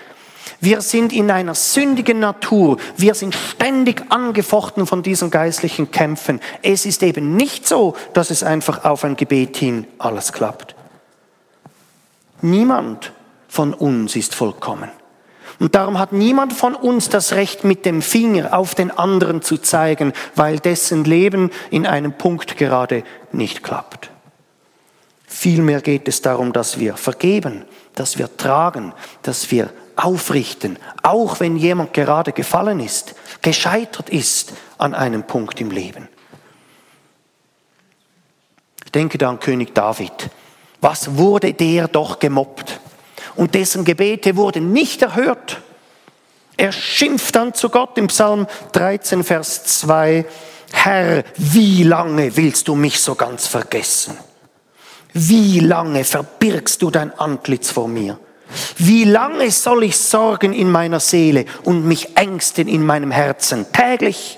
Wir 0.59 0.81
sind 0.81 1.13
in 1.13 1.29
einer 1.29 1.53
sündigen 1.53 2.19
Natur. 2.19 2.77
Wir 2.95 3.13
sind 3.13 3.35
ständig 3.35 4.03
angefochten 4.09 4.87
von 4.87 5.03
diesen 5.03 5.29
geistlichen 5.29 5.91
Kämpfen. 5.91 6.39
Es 6.63 6.85
ist 6.85 7.03
eben 7.03 7.35
nicht 7.35 7.67
so, 7.67 7.95
dass 8.13 8.31
es 8.31 8.43
einfach 8.43 8.83
auf 8.83 9.03
ein 9.03 9.15
Gebet 9.15 9.57
hin 9.57 9.85
alles 9.99 10.33
klappt. 10.33 10.75
Niemand 12.41 13.11
von 13.47 13.73
uns 13.73 14.15
ist 14.15 14.35
vollkommen. 14.35 14.89
Und 15.59 15.73
darum 15.73 15.97
hat 15.97 16.11
niemand 16.11 16.53
von 16.53 16.75
uns 16.75 17.09
das 17.09 17.33
Recht, 17.33 17.63
mit 17.63 17.85
dem 17.85 18.01
Finger 18.01 18.55
auf 18.57 18.75
den 18.75 18.91
anderen 18.91 19.41
zu 19.41 19.57
zeigen, 19.57 20.13
weil 20.35 20.59
dessen 20.59 21.03
Leben 21.03 21.49
in 21.71 21.87
einem 21.87 22.13
Punkt 22.13 22.57
gerade 22.57 23.03
nicht 23.31 23.63
klappt. 23.63 24.11
Vielmehr 25.25 25.81
geht 25.81 26.07
es 26.07 26.21
darum, 26.21 26.53
dass 26.53 26.79
wir 26.79 26.95
vergeben, 26.95 27.65
dass 27.95 28.17
wir 28.17 28.37
tragen, 28.37 28.93
dass 29.23 29.49
wir 29.51 29.69
aufrichten, 29.97 30.77
auch 31.03 31.39
wenn 31.39 31.57
jemand 31.57 31.93
gerade 31.93 32.31
gefallen 32.31 32.79
ist, 32.79 33.15
gescheitert 33.41 34.09
ist 34.09 34.53
an 34.77 34.93
einem 34.93 35.23
Punkt 35.23 35.59
im 35.61 35.71
Leben. 35.71 36.07
Ich 38.85 38.91
denke 38.91 39.17
da 39.17 39.29
an 39.29 39.39
König 39.39 39.75
David. 39.75 40.29
Was 40.79 41.17
wurde 41.17 41.53
der 41.53 41.87
doch 41.87 42.19
gemobbt? 42.19 42.79
Und 43.35 43.53
dessen 43.53 43.83
Gebete 43.83 44.35
wurden 44.35 44.71
nicht 44.71 45.01
erhört. 45.01 45.61
Er 46.55 46.71
schimpft 46.71 47.35
dann 47.35 47.53
zu 47.53 47.69
Gott 47.69 47.97
im 47.97 48.07
Psalm 48.07 48.47
13, 48.71 49.23
Vers 49.23 49.63
2, 49.81 50.25
Herr, 50.71 51.23
wie 51.37 51.83
lange 51.83 52.35
willst 52.35 52.67
du 52.67 52.75
mich 52.75 52.99
so 52.99 53.15
ganz 53.15 53.47
vergessen? 53.47 54.17
Wie 55.13 55.59
lange 55.59 56.03
verbirgst 56.03 56.81
du 56.81 56.91
dein 56.91 57.17
Antlitz 57.17 57.71
vor 57.71 57.87
mir? 57.87 58.19
Wie 58.77 59.03
lange 59.03 59.51
soll 59.51 59.83
ich 59.83 59.97
sorgen 59.97 60.53
in 60.53 60.69
meiner 60.71 60.99
Seele 60.99 61.45
und 61.63 61.85
mich 61.85 62.17
ängsten 62.17 62.67
in 62.67 62.85
meinem 62.85 63.11
Herzen? 63.11 63.65
Täglich. 63.71 64.37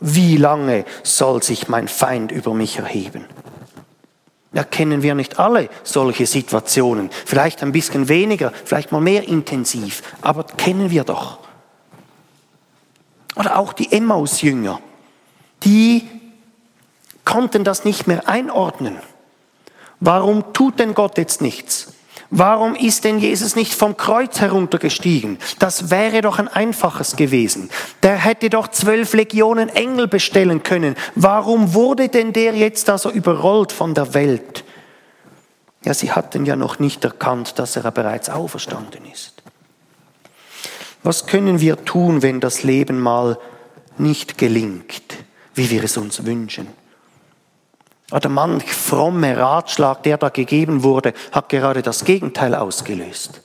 Wie 0.00 0.36
lange 0.36 0.84
soll 1.02 1.42
sich 1.42 1.68
mein 1.68 1.88
Feind 1.88 2.32
über 2.32 2.54
mich 2.54 2.78
erheben? 2.78 3.26
Erkennen 4.52 5.02
wir 5.02 5.14
nicht 5.14 5.38
alle 5.38 5.68
solche 5.84 6.26
Situationen? 6.26 7.10
Vielleicht 7.24 7.62
ein 7.62 7.72
bisschen 7.72 8.08
weniger, 8.08 8.52
vielleicht 8.64 8.90
mal 8.92 9.00
mehr 9.00 9.28
intensiv, 9.28 10.02
aber 10.22 10.44
kennen 10.44 10.90
wir 10.90 11.04
doch. 11.04 11.38
Oder 13.36 13.58
auch 13.58 13.72
die 13.72 13.92
Emmaus-Jünger, 13.92 14.80
die 15.62 16.08
konnten 17.24 17.62
das 17.62 17.84
nicht 17.84 18.08
mehr 18.08 18.28
einordnen. 18.28 18.96
Warum 20.00 20.52
tut 20.52 20.80
denn 20.80 20.94
Gott 20.94 21.16
jetzt 21.16 21.40
nichts? 21.40 21.92
Warum 22.30 22.76
ist 22.76 23.02
denn 23.02 23.18
Jesus 23.18 23.56
nicht 23.56 23.74
vom 23.74 23.96
Kreuz 23.96 24.40
heruntergestiegen? 24.40 25.38
Das 25.58 25.90
wäre 25.90 26.20
doch 26.20 26.38
ein 26.38 26.46
einfaches 26.46 27.16
gewesen. 27.16 27.70
Der 28.04 28.16
hätte 28.16 28.50
doch 28.50 28.68
zwölf 28.68 29.14
Legionen 29.14 29.68
Engel 29.68 30.06
bestellen 30.06 30.62
können. 30.62 30.94
Warum 31.16 31.74
wurde 31.74 32.08
denn 32.08 32.32
der 32.32 32.54
jetzt 32.54 32.86
da 32.88 32.98
so 32.98 33.10
überrollt 33.10 33.72
von 33.72 33.94
der 33.94 34.14
Welt? 34.14 34.64
Ja, 35.84 35.92
sie 35.92 36.12
hatten 36.12 36.46
ja 36.46 36.54
noch 36.54 36.78
nicht 36.78 37.04
erkannt, 37.04 37.58
dass 37.58 37.74
er 37.74 37.90
bereits 37.90 38.30
auferstanden 38.30 39.10
ist. 39.10 39.42
Was 41.02 41.26
können 41.26 41.60
wir 41.60 41.84
tun, 41.84 42.22
wenn 42.22 42.38
das 42.38 42.62
Leben 42.62 43.00
mal 43.00 43.38
nicht 43.98 44.38
gelingt, 44.38 45.16
wie 45.54 45.70
wir 45.70 45.82
es 45.82 45.96
uns 45.96 46.24
wünschen? 46.24 46.68
Oder 48.10 48.28
manch 48.28 48.64
fromme 48.64 49.36
Ratschlag, 49.36 50.02
der 50.02 50.18
da 50.18 50.28
gegeben 50.30 50.82
wurde, 50.82 51.12
hat 51.32 51.48
gerade 51.48 51.82
das 51.82 52.04
Gegenteil 52.04 52.54
ausgelöst. 52.54 53.40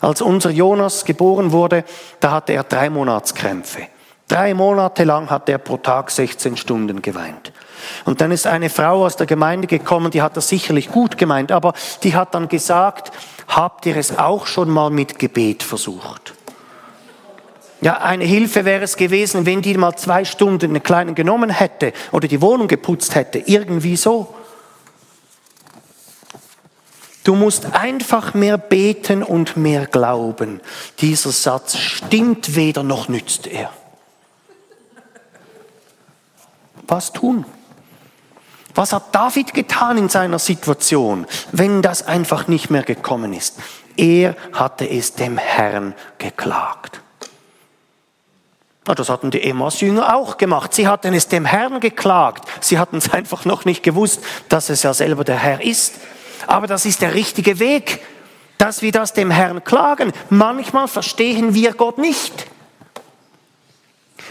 Als 0.00 0.22
unser 0.22 0.50
Jonas 0.50 1.04
geboren 1.04 1.52
wurde, 1.52 1.84
da 2.20 2.32
hatte 2.32 2.52
er 2.52 2.64
drei 2.64 2.90
Monatskrämpfe. 2.90 3.88
Drei 4.28 4.52
Monate 4.54 5.04
lang 5.04 5.30
hat 5.30 5.48
er 5.48 5.58
pro 5.58 5.78
Tag 5.78 6.10
16 6.10 6.56
Stunden 6.56 7.00
geweint. 7.00 7.52
Und 8.04 8.20
dann 8.20 8.30
ist 8.30 8.46
eine 8.46 8.68
Frau 8.68 9.04
aus 9.04 9.16
der 9.16 9.26
Gemeinde 9.26 9.66
gekommen, 9.66 10.10
die 10.10 10.20
hat 10.20 10.36
das 10.36 10.48
sicherlich 10.48 10.90
gut 10.90 11.16
gemeint, 11.16 11.50
aber 11.50 11.72
die 12.02 12.14
hat 12.14 12.34
dann 12.34 12.48
gesagt, 12.48 13.10
habt 13.48 13.86
ihr 13.86 13.96
es 13.96 14.18
auch 14.18 14.46
schon 14.46 14.68
mal 14.68 14.90
mit 14.90 15.18
Gebet 15.18 15.62
versucht? 15.62 16.34
Ja, 17.80 17.98
eine 17.98 18.24
Hilfe 18.24 18.64
wäre 18.64 18.82
es 18.82 18.96
gewesen, 18.96 19.46
wenn 19.46 19.62
die 19.62 19.76
mal 19.76 19.96
zwei 19.96 20.24
Stunden 20.24 20.70
einen 20.70 20.82
kleinen 20.82 21.14
genommen 21.14 21.50
hätte 21.50 21.92
oder 22.10 22.26
die 22.26 22.42
Wohnung 22.42 22.66
geputzt 22.66 23.14
hätte. 23.14 23.38
Irgendwie 23.38 23.96
so. 23.96 24.34
Du 27.22 27.34
musst 27.34 27.74
einfach 27.74 28.34
mehr 28.34 28.58
beten 28.58 29.22
und 29.22 29.56
mehr 29.56 29.86
glauben. 29.86 30.60
Dieser 31.00 31.30
Satz 31.30 31.76
stimmt 31.76 32.56
weder 32.56 32.82
noch 32.82 33.08
nützt 33.08 33.46
er. 33.46 33.70
Was 36.86 37.12
tun? 37.12 37.44
Was 38.74 38.92
hat 38.92 39.14
David 39.14 39.54
getan 39.54 39.98
in 39.98 40.08
seiner 40.08 40.38
Situation, 40.38 41.26
wenn 41.52 41.82
das 41.82 42.06
einfach 42.06 42.48
nicht 42.48 42.70
mehr 42.70 42.82
gekommen 42.82 43.34
ist? 43.34 43.58
Er 43.96 44.34
hatte 44.52 44.88
es 44.88 45.14
dem 45.14 45.36
Herrn 45.36 45.94
geklagt. 46.16 47.02
Das 48.94 49.10
hatten 49.10 49.30
die 49.30 49.42
Emmaus-Jünger 49.42 50.16
auch 50.16 50.38
gemacht. 50.38 50.72
Sie 50.72 50.88
hatten 50.88 51.12
es 51.12 51.28
dem 51.28 51.44
Herrn 51.44 51.80
geklagt. 51.80 52.48
Sie 52.60 52.78
hatten 52.78 52.96
es 52.96 53.10
einfach 53.12 53.44
noch 53.44 53.64
nicht 53.64 53.82
gewusst, 53.82 54.20
dass 54.48 54.70
es 54.70 54.82
ja 54.82 54.94
selber 54.94 55.24
der 55.24 55.38
Herr 55.38 55.62
ist. 55.62 55.94
Aber 56.46 56.66
das 56.66 56.86
ist 56.86 57.02
der 57.02 57.14
richtige 57.14 57.58
Weg, 57.58 58.00
dass 58.56 58.82
wir 58.82 58.92
das 58.92 59.12
dem 59.12 59.30
Herrn 59.30 59.62
klagen. 59.62 60.12
Manchmal 60.30 60.88
verstehen 60.88 61.54
wir 61.54 61.72
Gott 61.74 61.98
nicht. 61.98 62.46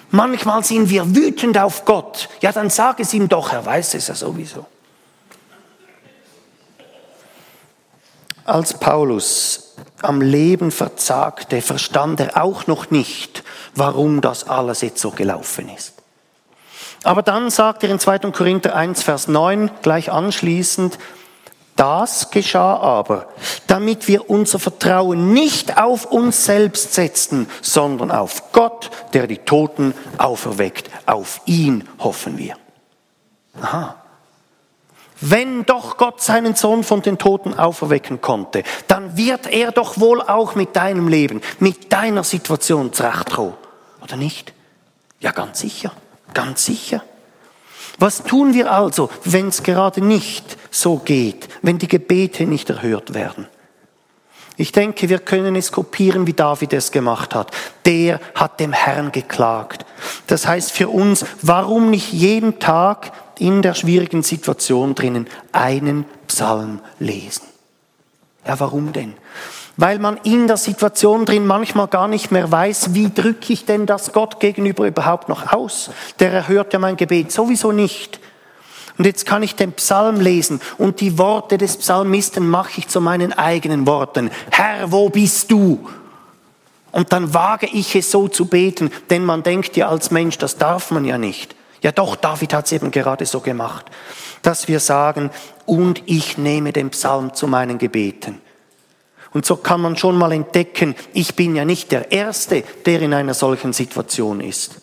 Manchmal 0.09 0.63
sind 0.63 0.89
wir 0.89 1.15
wütend 1.15 1.57
auf 1.57 1.85
Gott. 1.85 2.29
Ja, 2.41 2.51
dann 2.51 2.69
sag 2.69 2.99
es 2.99 3.13
ihm 3.13 3.27
doch, 3.27 3.51
er 3.51 3.65
weiß 3.65 3.93
es 3.93 4.07
ja 4.07 4.15
sowieso. 4.15 4.65
Als 8.45 8.73
Paulus 8.73 9.66
am 10.01 10.21
Leben 10.21 10.71
verzagte, 10.71 11.61
verstand 11.61 12.19
er 12.19 12.43
auch 12.43 12.67
noch 12.67 12.91
nicht, 12.91 13.43
warum 13.75 14.21
das 14.21 14.47
alles 14.47 14.81
jetzt 14.81 15.01
so 15.01 15.11
gelaufen 15.11 15.69
ist. 15.75 15.93
Aber 17.03 17.21
dann 17.21 17.49
sagt 17.49 17.83
er 17.83 17.89
in 17.89 17.99
2. 17.99 18.19
Korinther 18.31 18.75
1, 18.75 19.03
Vers 19.03 19.27
9 19.27 19.71
gleich 19.81 20.11
anschließend, 20.11 20.97
das 21.77 22.31
geschah 22.31 22.77
aber, 22.77 23.27
damit 23.67 24.07
wir 24.07 24.31
unser 24.31 24.57
Vertrauen 24.57 25.31
nicht 25.31 25.77
auf 25.77 26.05
uns 26.05 26.43
selbst 26.43 26.95
setzten, 26.95 27.47
sondern 27.61 28.09
auf 28.09 28.51
Gott, 28.51 28.89
der 29.13 29.27
die 29.27 29.37
Toten 29.37 29.93
auferweckt. 30.17 30.89
Auf 31.05 31.39
ihn 31.45 31.87
hoffen 31.99 32.39
wir. 32.39 32.55
Aha. 33.61 33.95
Wenn 35.19 35.65
doch 35.65 35.97
Gott 35.97 36.21
seinen 36.21 36.55
Sohn 36.55 36.83
von 36.83 37.01
den 37.01 37.17
Toten 37.17 37.53
auferwecken 37.55 38.21
konnte, 38.21 38.63
dann 38.87 39.17
wird 39.17 39.47
er 39.47 39.71
doch 39.71 39.99
wohl 39.99 40.21
auch 40.21 40.55
mit 40.55 40.75
deinem 40.75 41.07
Leben, 41.07 41.41
mit 41.59 41.91
deiner 41.91 42.23
Situation 42.23 42.93
zurechtkommen. 42.93 43.53
Oder 44.03 44.15
nicht? 44.15 44.53
Ja, 45.19 45.31
ganz 45.31 45.59
sicher, 45.59 45.91
ganz 46.33 46.65
sicher. 46.65 47.03
Was 47.99 48.23
tun 48.23 48.53
wir 48.53 48.71
also, 48.71 49.09
wenn 49.23 49.47
es 49.47 49.63
gerade 49.63 50.01
nicht 50.01 50.57
so 50.69 50.97
geht, 50.97 51.47
wenn 51.63 51.79
die 51.79 51.87
Gebete 51.87 52.45
nicht 52.45 52.69
erhört 52.69 53.15
werden? 53.15 53.47
Ich 54.55 54.71
denke, 54.71 55.09
wir 55.09 55.19
können 55.19 55.55
es 55.55 55.71
kopieren, 55.71 56.25
wie 56.25 56.33
David 56.33 56.73
es 56.73 56.91
gemacht 56.91 57.35
hat. 57.35 57.51
Der 57.85 58.19
hat 58.33 58.59
dem 58.59 58.73
Herrn 58.73 59.11
geklagt. 59.11 59.85
Das 60.25 60.47
heißt 60.47 60.71
für 60.71 60.89
uns, 60.89 61.25
warum 61.41 61.89
nicht 61.91 62.11
jeden 62.11 62.59
Tag 62.59 63.11
in 63.39 63.61
der 63.61 63.73
schwierigen 63.73 64.23
Situation 64.23 64.95
drinnen 64.95 65.27
einen 65.51 66.05
Psalm 66.27 66.79
lesen? 66.99 67.43
Ja, 68.45 68.59
warum 68.59 68.93
denn? 68.93 69.13
weil 69.77 69.99
man 69.99 70.17
in 70.23 70.47
der 70.47 70.57
Situation 70.57 71.25
drin 71.25 71.45
manchmal 71.45 71.87
gar 71.87 72.07
nicht 72.07 72.31
mehr 72.31 72.51
weiß, 72.51 72.93
wie 72.93 73.13
drücke 73.13 73.53
ich 73.53 73.65
denn 73.65 73.85
das 73.85 74.11
Gott 74.11 74.39
gegenüber 74.39 74.87
überhaupt 74.87 75.29
noch 75.29 75.53
aus? 75.53 75.91
Der 76.19 76.33
erhört 76.33 76.73
ja 76.73 76.79
mein 76.79 76.97
Gebet 76.97 77.31
sowieso 77.31 77.71
nicht. 77.71 78.19
Und 78.97 79.05
jetzt 79.05 79.27
kann 79.27 79.43
ich 79.43 79.55
den 79.55 79.73
Psalm 79.73 80.19
lesen 80.19 80.59
und 80.79 80.99
die 81.01 81.19
Worte 81.19 81.59
des 81.59 81.77
Psalmisten 81.77 82.49
mache 82.49 82.79
ich 82.79 82.87
zu 82.87 82.99
meinen 82.99 83.31
eigenen 83.31 83.85
Worten. 83.85 84.31
Herr, 84.49 84.91
wo 84.91 85.09
bist 85.09 85.51
du? 85.51 85.87
Und 86.91 87.13
dann 87.13 87.31
wage 87.35 87.67
ich 87.67 87.95
es 87.95 88.09
so 88.09 88.27
zu 88.27 88.45
beten, 88.45 88.89
denn 89.11 89.23
man 89.23 89.43
denkt 89.43 89.77
ja 89.77 89.87
als 89.87 90.09
Mensch, 90.09 90.39
das 90.39 90.57
darf 90.57 90.89
man 90.89 91.05
ja 91.05 91.19
nicht. 91.19 91.55
Ja 91.81 91.91
doch, 91.91 92.15
David 92.15 92.53
hat 92.53 92.65
es 92.65 92.71
eben 92.71 92.91
gerade 92.91 93.25
so 93.25 93.39
gemacht, 93.39 93.85
dass 94.41 94.67
wir 94.67 94.79
sagen, 94.79 95.29
und 95.65 96.01
ich 96.05 96.37
nehme 96.37 96.73
den 96.73 96.89
Psalm 96.89 97.33
zu 97.33 97.47
meinen 97.47 97.77
Gebeten. 97.77 98.41
Und 99.33 99.45
so 99.45 99.57
kann 99.57 99.81
man 99.81 99.97
schon 99.97 100.17
mal 100.17 100.31
entdecken, 100.31 100.95
ich 101.13 101.35
bin 101.35 101.55
ja 101.55 101.65
nicht 101.65 101.91
der 101.91 102.11
Erste, 102.11 102.63
der 102.85 103.01
in 103.01 103.13
einer 103.13 103.33
solchen 103.33 103.73
Situation 103.73 104.41
ist, 104.41 104.81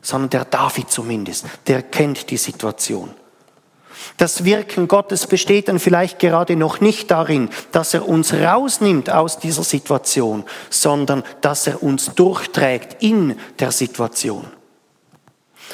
sondern 0.00 0.30
der 0.30 0.44
David 0.44 0.90
zumindest, 0.90 1.46
der 1.66 1.82
kennt 1.82 2.30
die 2.30 2.36
Situation. 2.36 3.10
Das 4.16 4.44
Wirken 4.44 4.86
Gottes 4.86 5.26
besteht 5.26 5.68
dann 5.68 5.78
vielleicht 5.78 6.18
gerade 6.18 6.56
noch 6.56 6.80
nicht 6.80 7.10
darin, 7.10 7.48
dass 7.72 7.94
er 7.94 8.08
uns 8.08 8.32
rausnimmt 8.32 9.10
aus 9.10 9.38
dieser 9.38 9.64
Situation, 9.64 10.44
sondern 10.70 11.22
dass 11.40 11.66
er 11.66 11.82
uns 11.82 12.14
durchträgt 12.14 13.02
in 13.02 13.38
der 13.58 13.72
Situation. 13.72 14.44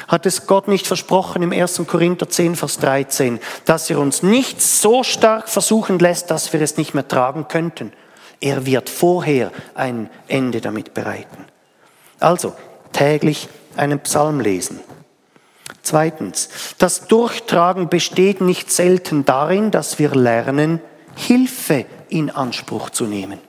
Hat 0.07 0.25
es 0.25 0.47
Gott 0.47 0.67
nicht 0.67 0.87
versprochen 0.87 1.41
im 1.41 1.51
1. 1.51 1.81
Korinther 1.87 2.29
10, 2.29 2.55
Vers 2.55 2.79
13, 2.79 3.39
dass 3.65 3.89
er 3.89 3.99
uns 3.99 4.23
nicht 4.23 4.61
so 4.61 5.03
stark 5.03 5.49
versuchen 5.49 5.99
lässt, 5.99 6.31
dass 6.31 6.53
wir 6.53 6.61
es 6.61 6.77
nicht 6.77 6.93
mehr 6.93 7.07
tragen 7.07 7.47
könnten? 7.47 7.93
Er 8.39 8.65
wird 8.65 8.89
vorher 8.89 9.51
ein 9.75 10.09
Ende 10.27 10.61
damit 10.61 10.93
bereiten. 10.93 11.45
Also 12.19 12.53
täglich 12.91 13.47
einen 13.75 13.99
Psalm 13.99 14.39
lesen. 14.39 14.79
Zweitens, 15.83 16.49
das 16.77 17.07
Durchtragen 17.07 17.89
besteht 17.89 18.41
nicht 18.41 18.71
selten 18.71 19.25
darin, 19.25 19.71
dass 19.71 19.99
wir 19.99 20.13
lernen, 20.13 20.79
Hilfe 21.15 21.85
in 22.09 22.29
Anspruch 22.29 22.89
zu 22.89 23.05
nehmen. 23.05 23.39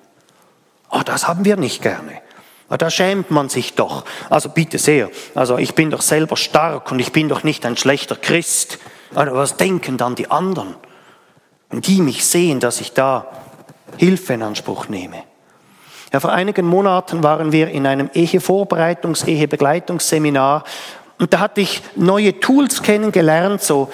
Oh, 0.91 1.03
das 1.05 1.29
haben 1.29 1.45
wir 1.45 1.57
nicht 1.57 1.83
gerne. 1.83 2.22
Ah, 2.73 2.79
da 2.79 2.89
schämt 2.89 3.31
man 3.31 3.51
sich 3.51 3.75
doch. 3.75 4.07
Also 4.31 4.49
bitte 4.49 4.79
sehr. 4.79 5.11
Also 5.35 5.59
ich 5.59 5.75
bin 5.75 5.91
doch 5.91 6.01
selber 6.01 6.39
stark 6.39 6.91
und 6.91 7.01
ich 7.01 7.13
bin 7.13 7.29
doch 7.29 7.45
nicht 7.45 7.67
ein 7.67 7.77
schlechter 7.77 8.17
Christ. 8.17 8.79
Aber 9.15 9.35
was 9.35 9.59
denken 9.59 9.99
dann 9.99 10.15
die 10.15 10.31
anderen? 10.31 10.77
Wenn 11.69 11.83
die 11.83 12.01
mich 12.01 12.25
sehen, 12.25 12.61
dass 12.61 12.81
ich 12.81 12.95
da 12.95 13.27
Hilfe 13.99 14.33
in 14.33 14.43
Anspruch 14.43 14.89
nehme. 14.89 15.23
Ja, 16.15 16.21
vor 16.21 16.33
einigen 16.33 16.65
Monaten 16.65 17.23
waren 17.23 17.53
wir 17.53 17.69
in 17.69 17.87
einem 17.87 18.09
Ehevorbereitungs-, 18.09 19.27
Ehebegleitungsseminar 19.27 20.65
und 21.19 21.35
da 21.35 21.41
hatte 21.41 21.61
ich 21.61 21.83
neue 21.95 22.41
Tools 22.41 22.83
kennengelernt, 22.83 23.61
so 23.61 23.91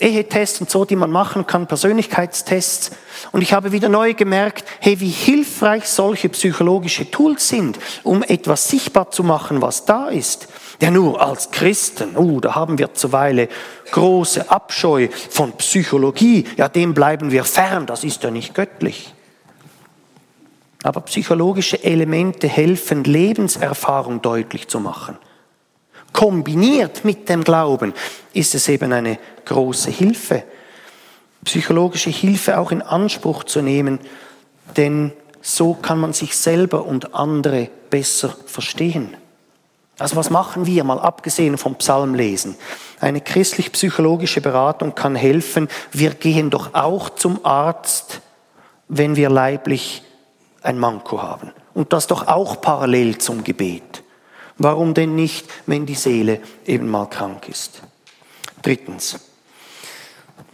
Ehetests 0.00 0.60
und 0.60 0.70
so, 0.70 0.84
die 0.84 0.96
man 0.96 1.10
machen 1.10 1.46
kann, 1.46 1.66
Persönlichkeitstests. 1.66 2.92
Und 3.32 3.42
ich 3.42 3.52
habe 3.52 3.72
wieder 3.72 3.88
neu 3.88 4.14
gemerkt, 4.14 4.64
hey, 4.80 5.00
wie 5.00 5.08
hilfreich 5.08 5.88
solche 5.88 6.28
psychologische 6.28 7.10
Tools 7.10 7.48
sind, 7.48 7.78
um 8.04 8.22
etwas 8.22 8.68
sichtbar 8.68 9.10
zu 9.10 9.24
machen, 9.24 9.60
was 9.60 9.84
da 9.84 10.08
ist. 10.08 10.48
Ja, 10.80 10.92
nur 10.92 11.20
als 11.20 11.50
Christen, 11.50 12.16
uh, 12.16 12.40
da 12.40 12.54
haben 12.54 12.78
wir 12.78 12.94
zuweilen 12.94 13.48
große 13.90 14.50
Abscheu 14.50 15.08
von 15.30 15.52
Psychologie. 15.52 16.44
Ja, 16.56 16.68
dem 16.68 16.94
bleiben 16.94 17.32
wir 17.32 17.44
fern, 17.44 17.86
das 17.86 18.04
ist 18.04 18.22
ja 18.22 18.30
nicht 18.30 18.54
göttlich. 18.54 19.12
Aber 20.84 21.00
psychologische 21.00 21.82
Elemente 21.82 22.46
helfen, 22.46 23.02
Lebenserfahrung 23.02 24.22
deutlich 24.22 24.68
zu 24.68 24.78
machen. 24.78 25.18
Kombiniert 26.12 27.04
mit 27.04 27.28
dem 27.28 27.44
Glauben 27.44 27.94
ist 28.32 28.54
es 28.54 28.68
eben 28.68 28.92
eine 28.92 29.18
große 29.44 29.90
Hilfe. 29.90 30.44
Psychologische 31.44 32.10
Hilfe 32.10 32.58
auch 32.58 32.72
in 32.72 32.82
Anspruch 32.82 33.44
zu 33.44 33.62
nehmen, 33.62 34.00
denn 34.76 35.12
so 35.40 35.74
kann 35.74 35.98
man 35.98 36.12
sich 36.12 36.36
selber 36.36 36.84
und 36.84 37.14
andere 37.14 37.70
besser 37.90 38.34
verstehen. 38.46 39.16
Also 39.98 40.16
was 40.16 40.30
machen 40.30 40.66
wir, 40.66 40.84
mal 40.84 41.00
abgesehen 41.00 41.58
vom 41.58 41.74
Psalmlesen? 41.74 42.54
Eine 43.00 43.20
christlich-psychologische 43.20 44.40
Beratung 44.40 44.94
kann 44.94 45.16
helfen. 45.16 45.68
Wir 45.90 46.10
gehen 46.10 46.50
doch 46.50 46.74
auch 46.74 47.10
zum 47.10 47.44
Arzt, 47.44 48.20
wenn 48.88 49.16
wir 49.16 49.28
leiblich 49.28 50.02
ein 50.62 50.78
Manko 50.78 51.22
haben. 51.22 51.52
Und 51.74 51.92
das 51.92 52.06
doch 52.06 52.28
auch 52.28 52.60
parallel 52.60 53.18
zum 53.18 53.42
Gebet. 53.42 54.04
Warum 54.58 54.94
denn 54.94 55.14
nicht, 55.14 55.46
wenn 55.66 55.86
die 55.86 55.94
Seele 55.94 56.40
eben 56.66 56.88
mal 56.88 57.06
krank 57.06 57.48
ist? 57.48 57.82
Drittens. 58.62 59.20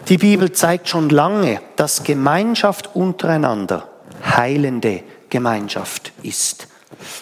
Die 0.09 0.19
Bibel 0.19 0.53
zeigt 0.53 0.89
schon 0.89 1.09
lange, 1.09 1.63
dass 1.77 2.05
Gemeinschaft 2.05 2.95
untereinander 2.95 3.89
heilende 4.37 5.03
Gemeinschaft 5.31 6.13
ist. 6.23 6.69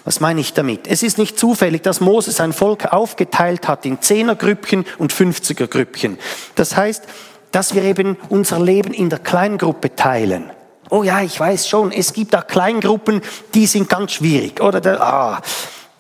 Was 0.05 0.21
meine 0.21 0.41
ich 0.41 0.53
damit? 0.53 0.87
Es 0.87 1.03
ist 1.03 1.19
nicht 1.19 1.39
zufällig, 1.39 1.83
dass 1.83 2.01
Moses 2.01 2.37
sein 2.37 2.53
Volk 2.53 2.93
aufgeteilt 2.93 3.69
hat 3.69 3.87
in 3.87 4.01
Zehnergrüppchen 4.01 4.85
und 4.99 5.13
Fünfzigergrüppchen. 5.13 6.19
Das 6.57 6.77
heißt, 6.77 7.05
dass 7.53 7.75
wir 7.75 7.83
eben 7.85 8.17
unser 8.29 8.61
Leben 8.61 8.93
in 8.93 9.11
der 9.11 9.19
Kleingruppe 9.19 9.95
teilen. 9.95 10.51
Oh 10.91 11.03
ja, 11.03 11.23
ich 11.23 11.39
weiß 11.39 11.69
schon, 11.69 11.93
es 11.93 12.13
gibt 12.13 12.35
da 12.35 12.43
Kleingruppen, 12.43 13.23
die 13.55 13.67
sind 13.67 13.89
ganz 13.89 14.13
schwierig. 14.13 14.61
Oder 14.61 14.81
der, 14.81 15.01
ah, 15.01 15.41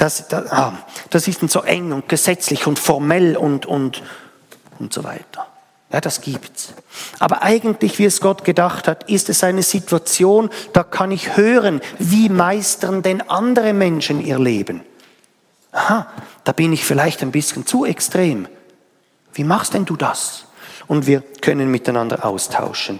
das, 0.02 0.26
das, 0.26 0.50
ah, 0.50 0.72
das 1.10 1.28
ist 1.28 1.48
so 1.48 1.62
eng 1.62 1.92
und 1.92 2.08
gesetzlich 2.08 2.66
und 2.66 2.80
formell 2.80 3.36
und, 3.36 3.66
und, 3.66 4.02
und 4.80 4.92
so 4.92 5.04
weiter. 5.04 5.46
Ja, 5.92 6.00
das 6.00 6.20
gibt's. 6.20 6.74
Aber 7.20 7.42
eigentlich, 7.42 8.00
wie 8.00 8.06
es 8.06 8.20
Gott 8.20 8.42
gedacht 8.42 8.88
hat, 8.88 9.08
ist 9.08 9.28
es 9.28 9.44
eine 9.44 9.62
Situation, 9.62 10.50
da 10.72 10.82
kann 10.82 11.12
ich 11.12 11.36
hören, 11.36 11.80
wie 12.00 12.28
meistern 12.28 13.02
denn 13.02 13.20
andere 13.30 13.72
Menschen 13.74 14.20
ihr 14.20 14.40
Leben. 14.40 14.80
Aha, 15.70 16.08
da 16.42 16.50
bin 16.50 16.72
ich 16.72 16.84
vielleicht 16.84 17.22
ein 17.22 17.30
bisschen 17.30 17.64
zu 17.64 17.84
extrem. 17.84 18.48
Wie 19.34 19.44
machst 19.44 19.74
denn 19.74 19.84
du 19.84 19.94
das? 19.94 20.46
Und 20.88 21.06
wir 21.06 21.20
können 21.20 21.70
miteinander 21.70 22.24
austauschen. 22.24 22.98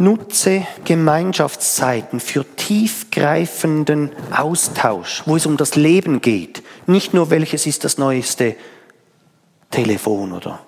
Nutze 0.00 0.66
Gemeinschaftszeiten 0.84 2.20
für 2.20 2.44
tiefgreifenden 2.56 4.10
Austausch, 4.34 5.22
wo 5.26 5.36
es 5.36 5.44
um 5.44 5.56
das 5.56 5.76
Leben 5.76 6.20
geht. 6.22 6.62
Nicht 6.86 7.12
nur, 7.12 7.30
welches 7.30 7.66
ist 7.66 7.84
das 7.84 7.98
neueste 7.98 8.56
Telefon 9.70 10.32
oder 10.32 10.60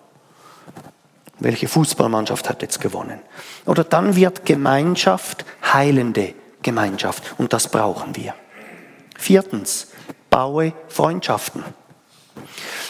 welche 1.40 1.66
Fußballmannschaft 1.66 2.48
hat 2.48 2.62
jetzt 2.62 2.80
gewonnen. 2.80 3.20
Oder 3.66 3.84
dann 3.84 4.16
wird 4.16 4.44
Gemeinschaft 4.44 5.44
heilende 5.72 6.34
Gemeinschaft 6.62 7.34
und 7.38 7.52
das 7.52 7.68
brauchen 7.68 8.14
wir. 8.14 8.34
Viertens, 9.16 9.88
baue 10.30 10.72
Freundschaften. 10.88 11.64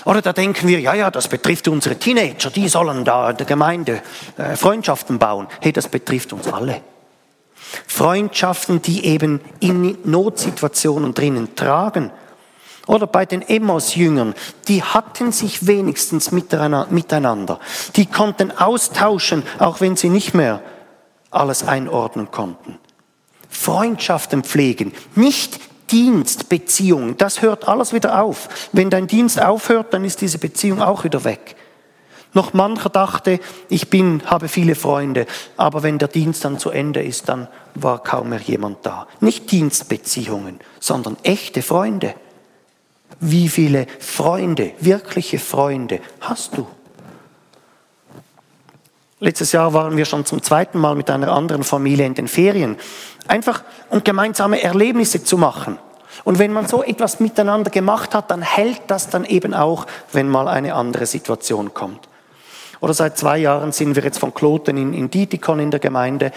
Oder 0.05 0.23
da 0.23 0.33
denken 0.33 0.69
wir, 0.69 0.81
ja, 0.81 0.95
ja, 0.95 1.11
das 1.11 1.29
betrifft 1.29 1.69
unsere 1.69 1.97
Teenager, 1.97 2.51
die 2.51 2.69
sollen 2.69 3.05
da 3.05 3.31
in 3.31 3.37
der 3.37 3.47
Gemeinde 3.47 4.03
äh, 4.37 4.57
Freundschaften 4.57 5.19
bauen. 5.19 5.47
Hey, 5.61 5.73
das 5.73 5.88
betrifft 5.88 6.33
uns 6.33 6.53
alle. 6.53 6.81
Freundschaften, 7.87 8.83
die 8.83 9.07
eben 9.07 9.41
in 9.61 9.97
Notsituationen 10.05 11.15
drinnen 11.15 11.55
tragen, 11.55 12.11
oder 12.87 13.07
bei 13.07 13.27
den 13.27 13.43
Emmaus-Jüngern, 13.43 14.35
die 14.67 14.83
hatten 14.83 15.31
sich 15.31 15.67
wenigstens 15.67 16.33
miteinander. 16.33 17.61
Die 17.97 18.07
konnten 18.07 18.51
austauschen, 18.51 19.45
auch 19.59 19.81
wenn 19.81 19.97
sie 19.97 20.09
nicht 20.09 20.35
mehr 20.35 20.61
alles 21.31 21.62
einordnen 21.62 22.31
konnten. 22.31 22.79
Freundschaften 23.49 24.43
pflegen, 24.43 24.93
nicht 25.15 25.61
Dienstbeziehungen. 25.92 27.16
Das 27.18 27.42
hört 27.42 27.68
alles 27.68 27.92
wieder 27.92 28.22
auf. 28.22 28.48
Wenn 28.72 28.90
dein 28.90 29.07
Dienst 29.07 29.40
aufhört, 29.40 29.92
dann 29.92 30.05
ist 30.05 30.20
diese 30.22 30.38
Beziehung 30.38 30.83
auch 30.83 31.05
wieder 31.05 31.24
weg. 31.24 31.55
Noch 32.35 32.55
mancher 32.55 32.88
dachte, 32.88 33.40
ich 33.68 33.90
bin, 33.90 34.22
habe 34.24 34.48
viele 34.48 34.74
Freunde, 34.74 35.26
aber 35.59 35.83
wenn 35.83 35.98
der 35.98 36.09
Dienst 36.09 36.44
dann 36.46 36.59
zu 36.59 36.70
Ende 36.70 37.02
ist, 37.02 37.28
dann 37.28 37.46
war 37.74 38.02
kaum 38.02 38.31
mehr 38.31 38.40
jemand 38.40 38.87
da. 38.87 39.07
Nicht 39.20 39.50
Dienstbeziehungen, 39.50 40.59
sondern 40.81 41.18
echte 41.24 41.61
Freunde. 41.61 42.14
Wie 43.20 43.48
viele 43.48 43.87
Freunde, 44.00 44.72
wirkliche 44.81 45.38
Freunde 45.38 46.00
hast 46.20 46.57
du? 46.57 46.66
Letztes 49.22 49.52
Jahr 49.52 49.72
waren 49.72 49.96
wir 49.96 50.04
schon 50.04 50.26
zum 50.26 50.42
zweiten 50.42 50.80
Mal 50.80 50.96
mit 50.96 51.08
einer 51.08 51.30
anderen 51.30 51.62
Familie 51.62 52.06
in 52.06 52.14
den 52.14 52.26
Ferien. 52.26 52.76
Einfach 53.28 53.62
um 53.88 54.02
gemeinsame 54.02 54.61
Erlebnisse 54.61 55.22
zu 55.22 55.38
machen. 55.38 55.78
Und 56.24 56.40
wenn 56.40 56.52
man 56.52 56.66
so 56.66 56.82
etwas 56.82 57.20
miteinander 57.20 57.70
gemacht 57.70 58.16
hat, 58.16 58.32
dann 58.32 58.42
hält 58.42 58.80
das 58.88 59.11
dann 59.11 59.24
eben 59.24 59.54
auch, 59.54 59.87
wenn 60.11 60.28
mal 60.28 60.48
eine 60.48 60.74
andere 60.74 61.06
Situation 61.06 61.72
kommt. 61.72 62.00
Oder 62.80 62.94
seit 62.94 63.16
zwei 63.16 63.38
Jahren 63.38 63.70
sind 63.70 63.94
wir 63.94 64.02
jetzt 64.02 64.18
von 64.18 64.35
Kloten 64.35 64.76
in, 64.76 64.92
in 64.92 65.08
Dietikon 65.08 65.61
in 65.61 65.70
der 65.70 65.78
Gemeinde 65.78 66.32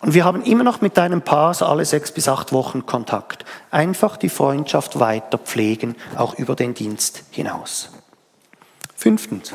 und 0.00 0.14
wir 0.14 0.24
haben 0.24 0.44
immer 0.44 0.64
noch 0.64 0.80
mit 0.80 0.98
einem 0.98 1.20
Paar 1.20 1.52
so 1.52 1.66
alle 1.66 1.84
sechs 1.84 2.10
bis 2.10 2.26
acht 2.26 2.52
Wochen 2.52 2.86
Kontakt. 2.86 3.44
Einfach 3.70 4.16
die 4.16 4.30
Freundschaft 4.30 4.98
weiter 4.98 5.36
pflegen, 5.36 5.94
auch 6.16 6.38
über 6.38 6.54
den 6.54 6.72
Dienst 6.72 7.24
hinaus. 7.32 7.90
Fünftens. 8.96 9.52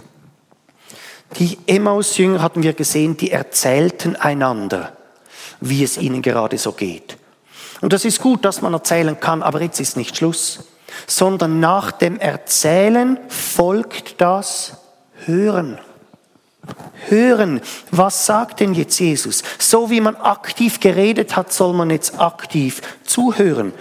Die 1.37 1.57
Emmaus-Jünger 1.67 2.41
hatten 2.41 2.63
wir 2.63 2.73
gesehen, 2.73 3.17
die 3.17 3.31
erzählten 3.31 4.15
einander, 4.15 4.95
wie 5.59 5.83
es 5.83 5.97
ihnen 5.97 6.21
gerade 6.21 6.57
so 6.57 6.71
geht. 6.71 7.17
Und 7.81 7.93
das 7.93 8.05
ist 8.05 8.21
gut, 8.21 8.45
dass 8.45 8.61
man 8.61 8.73
erzählen 8.73 9.19
kann, 9.19 9.41
aber 9.43 9.61
jetzt 9.61 9.79
ist 9.79 9.97
nicht 9.97 10.15
Schluss, 10.15 10.59
sondern 11.07 11.59
nach 11.59 11.91
dem 11.91 12.19
Erzählen 12.19 13.19
folgt 13.27 14.21
das 14.21 14.77
Hören 15.25 15.79
hören, 17.09 17.61
was 17.91 18.25
sagt 18.25 18.59
denn 18.59 18.73
jetzt 18.73 18.99
Jesus? 18.99 19.43
So 19.59 19.89
wie 19.89 20.01
man 20.01 20.15
aktiv 20.15 20.79
geredet 20.79 21.35
hat, 21.35 21.51
soll 21.51 21.73
man 21.73 21.89
jetzt 21.89 22.19
aktiv 22.19 22.81
zuhören. 23.03 23.73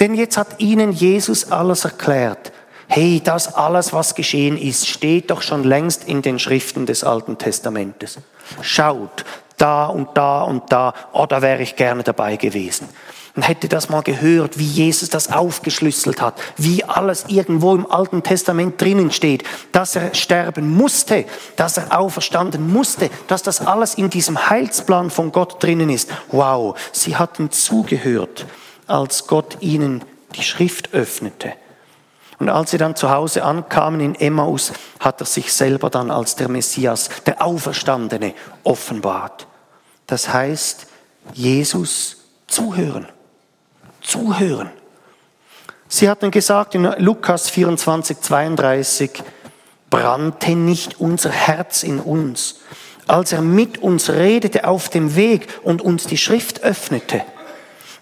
Denn 0.00 0.14
jetzt 0.14 0.36
hat 0.36 0.60
ihnen 0.60 0.92
Jesus 0.92 1.50
alles 1.50 1.84
erklärt. 1.84 2.52
Hey, 2.94 3.22
das 3.24 3.54
alles, 3.54 3.94
was 3.94 4.14
geschehen 4.14 4.58
ist, 4.58 4.86
steht 4.86 5.30
doch 5.30 5.40
schon 5.40 5.64
längst 5.64 6.04
in 6.04 6.20
den 6.20 6.38
Schriften 6.38 6.84
des 6.84 7.04
Alten 7.04 7.38
Testamentes. 7.38 8.18
Schaut, 8.60 9.24
da 9.56 9.86
und 9.86 10.10
da 10.12 10.42
und 10.42 10.70
da, 10.70 10.92
oh, 11.14 11.24
da 11.24 11.40
wäre 11.40 11.62
ich 11.62 11.76
gerne 11.76 12.02
dabei 12.02 12.36
gewesen 12.36 12.86
und 13.34 13.48
hätte 13.48 13.66
das 13.66 13.88
mal 13.88 14.02
gehört, 14.02 14.58
wie 14.58 14.66
Jesus 14.66 15.08
das 15.08 15.32
aufgeschlüsselt 15.32 16.20
hat, 16.20 16.38
wie 16.58 16.84
alles 16.84 17.24
irgendwo 17.28 17.74
im 17.74 17.90
Alten 17.90 18.22
Testament 18.22 18.78
drinnen 18.78 19.10
steht, 19.10 19.44
dass 19.72 19.96
er 19.96 20.14
sterben 20.14 20.76
musste, 20.76 21.24
dass 21.56 21.78
er 21.78 21.98
auferstanden 21.98 22.70
musste, 22.70 23.08
dass 23.26 23.42
das 23.42 23.66
alles 23.66 23.94
in 23.94 24.10
diesem 24.10 24.50
Heilsplan 24.50 25.08
von 25.08 25.32
Gott 25.32 25.62
drinnen 25.62 25.88
ist. 25.88 26.10
Wow, 26.30 26.78
sie 26.92 27.16
hatten 27.16 27.50
zugehört, 27.50 28.44
als 28.86 29.26
Gott 29.28 29.56
ihnen 29.60 30.04
die 30.36 30.42
Schrift 30.42 30.92
öffnete. 30.92 31.54
Und 32.42 32.50
als 32.50 32.72
sie 32.72 32.78
dann 32.78 32.96
zu 32.96 33.10
Hause 33.10 33.44
ankamen 33.44 34.00
in 34.00 34.14
Emmaus, 34.14 34.72
hat 35.00 35.20
er 35.20 35.26
sich 35.26 35.52
selber 35.52 35.88
dann 35.88 36.10
als 36.10 36.36
der 36.36 36.48
Messias, 36.48 37.08
der 37.24 37.42
Auferstandene, 37.42 38.34
offenbart. 38.64 39.46
Das 40.06 40.32
heißt, 40.32 40.86
Jesus 41.32 42.18
zuhören 42.46 43.06
zuhören. 44.02 44.70
Sie 45.88 46.08
hatten 46.08 46.30
gesagt 46.30 46.74
in 46.74 46.84
Lukas 46.98 47.50
24, 47.50 48.20
32, 48.20 49.22
brannte 49.90 50.54
nicht 50.54 51.00
unser 51.00 51.30
Herz 51.30 51.82
in 51.82 52.00
uns, 52.00 52.60
als 53.06 53.32
er 53.32 53.42
mit 53.42 53.78
uns 53.78 54.10
redete 54.10 54.66
auf 54.66 54.88
dem 54.88 55.16
Weg 55.16 55.48
und 55.62 55.82
uns 55.82 56.06
die 56.06 56.16
Schrift 56.16 56.62
öffnete. 56.62 57.22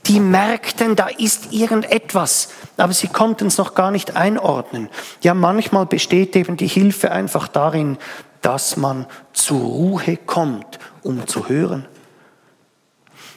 Die 0.06 0.20
merkten, 0.20 0.96
da 0.96 1.08
ist 1.08 1.52
irgendetwas, 1.52 2.48
aber 2.80 2.92
sie 2.92 3.08
konnten 3.08 3.46
es 3.46 3.58
noch 3.58 3.74
gar 3.74 3.90
nicht 3.90 4.16
einordnen. 4.16 4.88
Ja, 5.22 5.34
manchmal 5.34 5.86
besteht 5.86 6.34
eben 6.36 6.56
die 6.56 6.66
Hilfe 6.66 7.12
einfach 7.12 7.48
darin, 7.48 7.98
dass 8.42 8.76
man 8.76 9.06
zur 9.32 9.60
Ruhe 9.60 10.16
kommt, 10.16 10.78
um 11.02 11.26
zu 11.26 11.48
hören. 11.48 11.86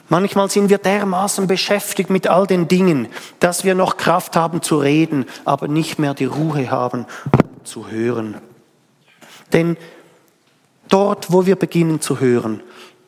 Manchmal 0.10 0.50
sind 0.50 0.70
wir 0.70 0.78
dermaßen 0.78 1.48
beschäftigt 1.48 2.10
mit 2.10 2.28
all 2.28 2.46
den 2.46 2.68
Dingen, 2.68 3.08
dass 3.40 3.64
wir 3.64 3.74
noch 3.74 3.98
Kraft 3.98 4.36
haben 4.36 4.62
zu 4.62 4.78
reden, 4.78 5.26
aber 5.46 5.68
nicht 5.68 5.98
mehr 5.98 6.14
die 6.14 6.26
Ruhe 6.26 6.70
haben, 6.70 7.06
um 7.32 7.66
zu 7.66 7.90
hören. 7.90 8.36
Denn 9.54 9.78
dort, 10.90 11.32
wo 11.32 11.46
wir 11.46 11.56
beginnen 11.56 12.02
zu 12.02 12.20
hören, 12.20 12.62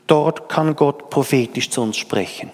dort 0.08 0.50
kann 0.50 0.76
Gott 0.76 1.10
prophetisch 1.10 1.70
zu 1.70 1.82
uns 1.82 1.98
sprechen. 1.98 2.52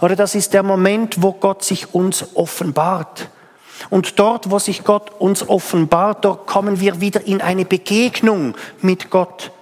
Oder 0.00 0.16
das 0.16 0.34
ist 0.34 0.54
der 0.54 0.62
Moment, 0.62 1.22
wo 1.22 1.32
Gott 1.32 1.64
sich 1.64 1.94
uns 1.94 2.34
offenbart. 2.34 3.28
Und 3.90 4.18
dort, 4.18 4.50
wo 4.50 4.58
sich 4.58 4.84
Gott 4.84 5.10
uns 5.18 5.48
offenbart, 5.48 6.24
dort 6.24 6.46
kommen 6.46 6.80
wir 6.80 7.00
wieder 7.00 7.26
in 7.26 7.40
eine 7.40 7.64
Begegnung 7.64 8.54
mit 8.80 9.10
Gott. 9.10 9.52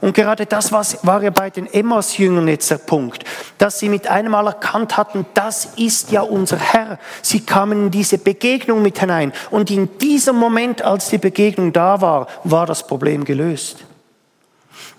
Und 0.00 0.14
gerade 0.14 0.46
das 0.46 0.70
war 0.70 1.22
ja 1.22 1.30
bei 1.30 1.50
den 1.50 1.66
Emmaus-Jüngern 1.66 2.46
jetzt 2.46 2.70
der 2.70 2.78
Punkt, 2.78 3.24
dass 3.56 3.78
sie 3.78 3.88
mit 3.88 4.06
einem 4.06 4.32
Mal 4.32 4.46
erkannt 4.46 4.96
hatten, 4.96 5.24
das 5.34 5.64
ist 5.76 6.12
ja 6.12 6.20
unser 6.20 6.58
Herr. 6.58 6.98
Sie 7.22 7.40
kamen 7.40 7.86
in 7.86 7.90
diese 7.90 8.18
Begegnung 8.18 8.82
mit 8.82 9.00
hinein. 9.00 9.32
Und 9.50 9.70
in 9.70 9.98
diesem 9.98 10.36
Moment, 10.36 10.82
als 10.82 11.08
die 11.08 11.18
Begegnung 11.18 11.72
da 11.72 12.00
war, 12.00 12.26
war 12.44 12.66
das 12.66 12.86
Problem 12.86 13.24
gelöst. 13.24 13.87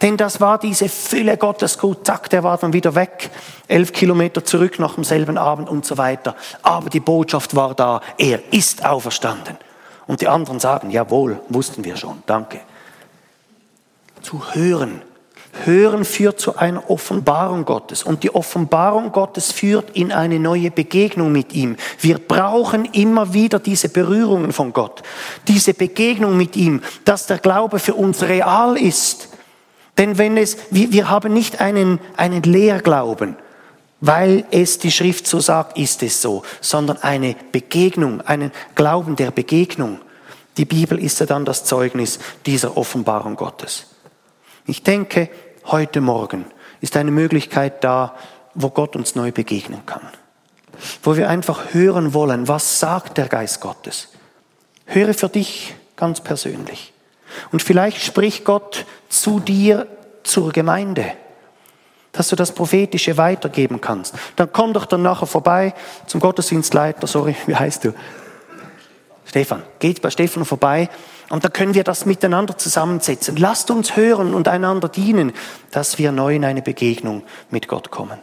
Denn 0.01 0.15
das 0.15 0.39
war 0.39 0.57
diese 0.57 0.87
Fülle 0.87 1.35
Gottes 1.37 1.77
gut, 1.77 2.05
zack, 2.05 2.29
der 2.29 2.43
war 2.43 2.57
dann 2.57 2.71
wieder 2.71 2.95
weg, 2.95 3.29
elf 3.67 3.91
Kilometer 3.91 4.45
zurück 4.45 4.79
nach 4.79 4.95
demselben 4.95 5.37
Abend 5.37 5.69
und 5.69 5.85
so 5.85 5.97
weiter. 5.97 6.35
Aber 6.61 6.89
die 6.89 7.01
Botschaft 7.01 7.55
war 7.55 7.75
da, 7.75 8.01
er 8.17 8.39
ist 8.51 8.85
auferstanden. 8.85 9.57
Und 10.07 10.21
die 10.21 10.27
anderen 10.27 10.59
sagen, 10.59 10.89
jawohl, 10.89 11.39
wussten 11.49 11.83
wir 11.83 11.97
schon, 11.97 12.23
danke. 12.25 12.61
Zu 14.21 14.53
hören. 14.53 15.01
Hören 15.65 16.05
führt 16.05 16.39
zu 16.39 16.57
einer 16.57 16.89
Offenbarung 16.89 17.65
Gottes. 17.65 18.03
Und 18.03 18.23
die 18.23 18.33
Offenbarung 18.33 19.11
Gottes 19.11 19.51
führt 19.51 19.89
in 19.95 20.11
eine 20.11 20.39
neue 20.39 20.71
Begegnung 20.71 21.31
mit 21.31 21.53
ihm. 21.53 21.75
Wir 21.99 22.19
brauchen 22.19 22.85
immer 22.85 23.33
wieder 23.33 23.59
diese 23.59 23.89
Berührungen 23.89 24.53
von 24.53 24.73
Gott. 24.73 25.01
Diese 25.47 25.73
Begegnung 25.73 26.37
mit 26.37 26.55
ihm, 26.55 26.81
dass 27.03 27.25
der 27.25 27.39
Glaube 27.39 27.79
für 27.79 27.95
uns 27.95 28.23
real 28.23 28.77
ist 28.77 29.28
denn 29.99 30.17
wenn 30.17 30.37
es, 30.37 30.57
wir, 30.71 30.91
wir 30.93 31.09
haben 31.09 31.33
nicht 31.33 31.59
einen, 31.59 31.99
einen 32.15 32.41
Lehrglauben, 32.41 33.35
weil 33.99 34.45
es 34.49 34.79
die 34.79 34.91
Schrift 34.91 35.27
so 35.27 35.41
sagt, 35.41 35.77
ist 35.77 36.01
es 36.03 36.21
so, 36.21 36.43
sondern 36.61 36.97
eine 37.03 37.35
Begegnung, 37.51 38.21
einen 38.21 38.51
Glauben 38.75 39.17
der 39.17 39.31
Begegnung. 39.31 39.99
Die 40.55 40.63
Bibel 40.63 40.97
ist 40.97 41.19
ja 41.19 41.25
dann 41.25 41.43
das 41.43 41.65
Zeugnis 41.65 42.19
dieser 42.45 42.77
Offenbarung 42.77 43.35
Gottes. 43.35 43.87
Ich 44.65 44.83
denke, 44.83 45.29
heute 45.65 45.99
Morgen 45.99 46.45
ist 46.79 46.95
eine 46.95 47.11
Möglichkeit 47.11 47.83
da, 47.83 48.15
wo 48.55 48.69
Gott 48.69 48.95
uns 48.95 49.15
neu 49.15 49.33
begegnen 49.33 49.85
kann. 49.85 50.07
Wo 51.03 51.17
wir 51.17 51.29
einfach 51.29 51.73
hören 51.73 52.13
wollen, 52.13 52.47
was 52.47 52.79
sagt 52.79 53.17
der 53.17 53.27
Geist 53.27 53.59
Gottes. 53.59 54.07
Höre 54.85 55.13
für 55.13 55.27
dich 55.27 55.75
ganz 55.97 56.21
persönlich. 56.21 56.93
Und 57.51 57.61
vielleicht 57.61 58.01
spricht 58.01 58.45
Gott 58.45 58.85
zu 59.09 59.39
dir 59.39 59.87
zur 60.23 60.51
Gemeinde, 60.51 61.11
dass 62.11 62.29
du 62.29 62.35
das 62.35 62.51
Prophetische 62.53 63.17
weitergeben 63.17 63.81
kannst. 63.81 64.15
Dann 64.35 64.51
komm 64.51 64.73
doch 64.73 64.85
dann 64.85 65.01
nachher 65.01 65.27
vorbei 65.27 65.73
zum 66.07 66.21
Gottesdienstleiter, 66.21 67.07
sorry, 67.07 67.35
wie 67.45 67.55
heißt 67.55 67.85
du? 67.85 67.93
Stefan, 69.25 69.61
geht 69.77 70.01
bei 70.01 70.09
Stefan 70.09 70.43
vorbei 70.43 70.89
und 71.29 71.43
dann 71.43 71.53
können 71.53 71.75
wir 71.75 71.83
das 71.83 72.05
miteinander 72.07 72.57
zusammensetzen. 72.57 73.37
Lasst 73.37 73.69
uns 73.69 73.95
hören 73.95 74.33
und 74.33 74.47
einander 74.47 74.89
dienen, 74.89 75.33
dass 75.71 75.99
wir 75.99 76.11
neu 76.11 76.35
in 76.35 76.45
eine 76.45 76.63
Begegnung 76.63 77.23
mit 77.51 77.67
Gott 77.67 77.91
kommen. 77.91 78.19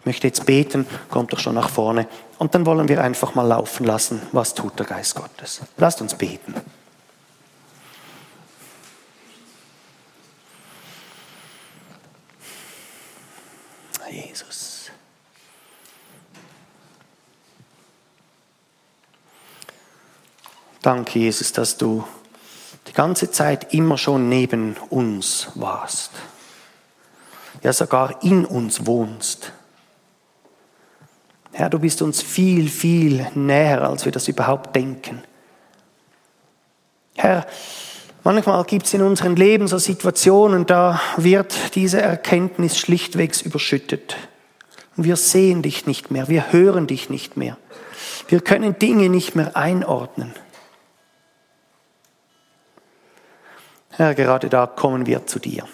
Ich 0.00 0.06
möchte 0.06 0.26
jetzt 0.26 0.46
beten, 0.46 0.86
kommt 1.10 1.32
doch 1.32 1.38
schon 1.38 1.54
nach 1.54 1.68
vorne 1.68 2.08
und 2.38 2.54
dann 2.54 2.66
wollen 2.66 2.88
wir 2.88 3.04
einfach 3.04 3.34
mal 3.34 3.46
laufen 3.46 3.84
lassen, 3.84 4.22
was 4.32 4.54
tut 4.54 4.78
der 4.78 4.86
Geist 4.86 5.14
Gottes. 5.14 5.60
Lasst 5.76 6.00
uns 6.00 6.14
beten. 6.14 6.54
Jesus. 14.12 14.90
Danke, 20.82 21.20
Jesus, 21.20 21.52
dass 21.52 21.76
du 21.76 22.04
die 22.88 22.92
ganze 22.92 23.30
Zeit 23.30 23.72
immer 23.72 23.96
schon 23.96 24.28
neben 24.28 24.76
uns 24.90 25.48
warst. 25.54 26.10
Ja, 27.62 27.72
sogar 27.72 28.22
in 28.24 28.44
uns 28.44 28.84
wohnst. 28.84 29.52
Herr, 31.52 31.70
du 31.70 31.78
bist 31.78 32.02
uns 32.02 32.20
viel, 32.22 32.68
viel 32.68 33.28
näher, 33.34 33.82
als 33.82 34.04
wir 34.04 34.12
das 34.12 34.26
überhaupt 34.26 34.74
denken. 34.74 35.22
Herr, 37.14 37.46
Manchmal 38.24 38.62
gibt 38.64 38.86
es 38.86 38.94
in 38.94 39.02
unserem 39.02 39.34
Leben 39.34 39.66
so 39.66 39.78
Situationen, 39.78 40.64
da 40.64 41.00
wird 41.16 41.74
diese 41.74 42.00
Erkenntnis 42.00 42.78
schlichtwegs 42.78 43.42
überschüttet. 43.42 44.16
Und 44.96 45.04
wir 45.04 45.16
sehen 45.16 45.62
dich 45.62 45.86
nicht 45.86 46.12
mehr, 46.12 46.28
wir 46.28 46.52
hören 46.52 46.86
dich 46.86 47.10
nicht 47.10 47.36
mehr. 47.36 47.56
Wir 48.28 48.40
können 48.40 48.78
Dinge 48.78 49.08
nicht 49.08 49.34
mehr 49.34 49.56
einordnen. 49.56 50.34
Herr, 53.92 54.14
gerade 54.14 54.48
da 54.48 54.66
kommen 54.66 55.06
wir 55.06 55.26
zu 55.26 55.38
dir. 55.38 55.66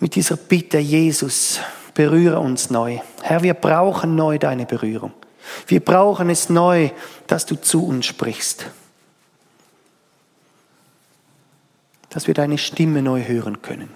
Mit 0.00 0.14
dieser 0.14 0.36
Bitte, 0.36 0.78
Jesus, 0.78 1.60
berühre 1.94 2.38
uns 2.38 2.70
neu. 2.70 2.98
Herr, 3.22 3.42
wir 3.42 3.54
brauchen 3.54 4.14
neu 4.14 4.38
deine 4.38 4.66
Berührung. 4.66 5.12
Wir 5.66 5.80
brauchen 5.80 6.30
es 6.30 6.48
neu, 6.48 6.90
dass 7.26 7.46
du 7.46 7.56
zu 7.56 7.86
uns 7.86 8.06
sprichst. 8.06 8.66
dass 12.10 12.26
wir 12.26 12.34
deine 12.34 12.58
Stimme 12.58 13.02
neu 13.02 13.22
hören 13.26 13.62
können. 13.62 13.88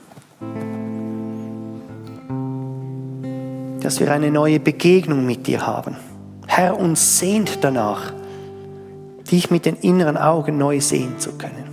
Dass 3.81 4.01
wir 4.01 4.13
eine 4.13 4.31
neue 4.31 4.61
Begegnung 4.61 5.27
mit 5.27 5.47
dir 5.47 5.67
haben. 5.67 5.97
Herr, 6.47 6.79
uns 6.79 7.19
sehnt 7.19 7.65
danach, 7.65 8.13
dich 9.31 9.51
mit 9.51 9.65
den 9.65 9.77
inneren 9.77 10.17
Augen 10.17 10.59
neu 10.59 10.81
sehen 10.81 11.19
zu 11.19 11.33
können. 11.33 11.72